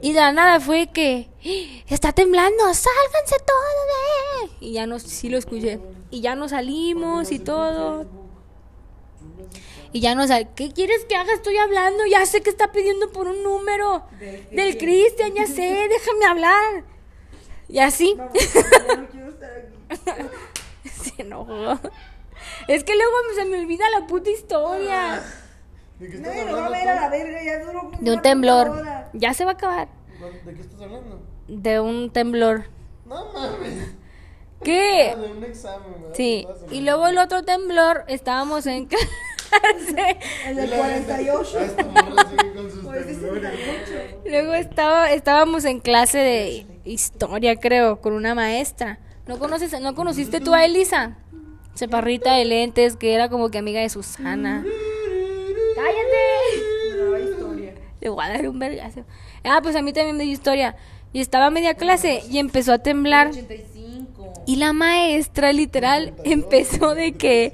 [0.02, 1.84] Y de la nada fue que, "¡Ah!
[1.90, 4.66] está temblando, sálganse todos de...
[4.66, 5.80] Y ya no, sí lo escuché.
[6.10, 8.06] Y ya nos salimos y todo.
[9.92, 10.24] Y ya no
[10.56, 11.34] ¿qué quieres que haga?
[11.34, 14.04] Estoy hablando, ya sé que está pidiendo por un número.
[14.52, 16.84] Del Cristian, ya sé, déjame hablar.
[17.68, 18.16] Y así.
[18.16, 18.30] No
[19.10, 20.30] quiero estar aquí.
[21.04, 21.80] Se enojó.
[22.68, 25.22] Es que luego se me olvida la puta historia.
[26.00, 27.98] ¿De qué estás Nadie lo va a hablando ver a la verga, ya duró como
[28.02, 28.70] De un temblor.
[28.70, 29.10] hora.
[29.14, 29.88] Ya se va a acabar.
[30.46, 31.22] ¿De qué estás hablando?
[31.48, 32.66] De un temblor.
[33.06, 33.96] No mames.
[34.64, 35.14] ¿Qué?
[35.14, 36.16] Ah, de un examen, ¿verdad?
[36.16, 36.46] Sí.
[36.72, 40.20] Y luego el otro temblor, estábamos en clase.
[40.46, 41.58] El Y del la gente, 48.
[41.60, 43.52] "Ah, esta morra sigue con sus Pues es temblores".
[43.52, 44.22] 68.
[44.26, 49.00] Luego estaba, estábamos en clase de historia, creo, con una maestra.
[49.28, 51.18] ¿No conoces, no conociste tú a Elisa?
[51.80, 54.66] Chaparrita de lentes, que era como que amiga de Susana.
[55.76, 56.98] ¡Cállate!
[56.98, 57.74] Nueva historia.
[58.02, 59.06] Le voy a dar un vergazo.
[59.46, 60.76] Ah, pues a mí también me dio historia.
[61.14, 63.30] Y estaba a media clase y empezó a temblar.
[63.30, 64.34] 85.
[64.46, 67.54] Y la maestra literal empezó de que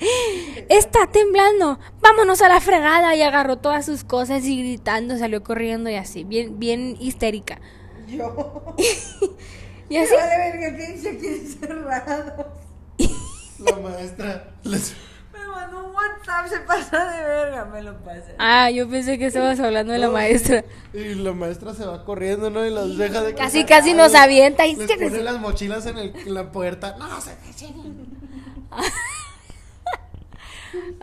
[0.70, 5.88] está temblando, vámonos a la fregada y agarró todas sus cosas y gritando salió corriendo
[5.92, 7.62] y así, bien, bien histérica.
[8.08, 8.76] Yo.
[9.88, 12.46] Y así, Vale, verga, quédense aquí encerrados.
[13.70, 14.96] La maestra les...
[15.34, 18.32] Me mandó un WhatsApp, se pasa de verga, me lo pasa.
[18.38, 20.64] ah, yo pensé que estabas hablando de la maestra.
[20.94, 22.66] Y la maestra se va corriendo, ¿no?
[22.66, 25.98] Y los deja de Casi, casi nos avienta y Les se pone las mochilas en,
[25.98, 26.96] el- en la puerta.
[26.98, 27.32] No, se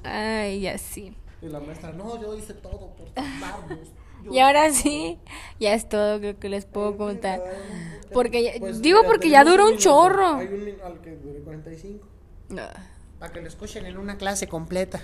[0.05, 1.15] Ay, así.
[1.41, 3.79] Y la maestra, no, yo hice todo por salvarnos.
[4.25, 5.19] Yo- Y ahora sí,
[5.59, 7.43] ya es todo creo que les puedo contar.
[8.13, 9.83] Porque ya- Pues, digo porque ya duró un minuto.
[9.83, 10.35] chorro.
[10.37, 12.07] Hay un al que dure 45.
[12.59, 12.73] Ah.
[13.19, 15.01] Para que lo escuchen en una clase completa.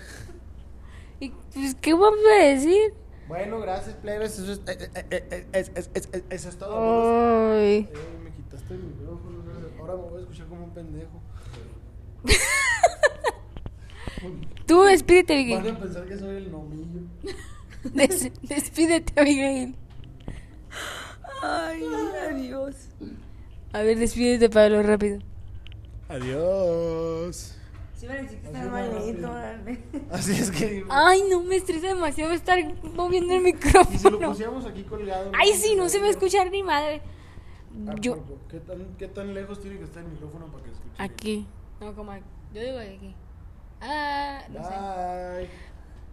[1.20, 2.94] ¿Y pues, qué vamos a decir?
[3.28, 4.38] Bueno, gracias, plebes.
[4.38, 7.52] Eso es, eh, eh, eh, es- es- es- es- eso es todo.
[7.58, 7.88] Ay.
[7.92, 9.42] Eh, me quitaste el micrófono.
[9.42, 9.80] ¿no?
[9.82, 11.20] Ahora me voy a escuchar como un pendejo.
[14.66, 15.76] Tú despídete, Van Miguel.
[15.76, 17.00] a pensar que soy el nomillo.
[17.94, 19.74] Des- despídete, Miguel.
[21.42, 21.82] Ay,
[22.30, 22.74] adiós.
[23.72, 25.20] A ver, despídete, Pablo, rápido.
[26.08, 27.54] Adiós.
[27.94, 29.78] Sí, que malito, más órale.
[30.10, 30.84] Así es que.
[30.88, 32.58] Ay, no me estresa demasiado estar
[32.94, 33.56] moviendo el Y si lo
[34.12, 34.28] micrófono.
[34.28, 35.32] pusiéramos aquí colgado.
[35.38, 37.02] Ay, sí, no se va a escuchar ni madre.
[37.88, 40.94] Ah, Yo, ¿Qué tan, ¿Qué tan lejos tiene que estar el micrófono para que escuche?
[40.96, 41.46] aquí.
[41.80, 42.24] No, como aquí.
[42.54, 43.14] Yo digo aquí.
[43.80, 45.48] Ah, no sé.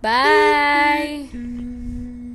[0.02, 1.30] Bye.
[1.32, 2.35] Bye.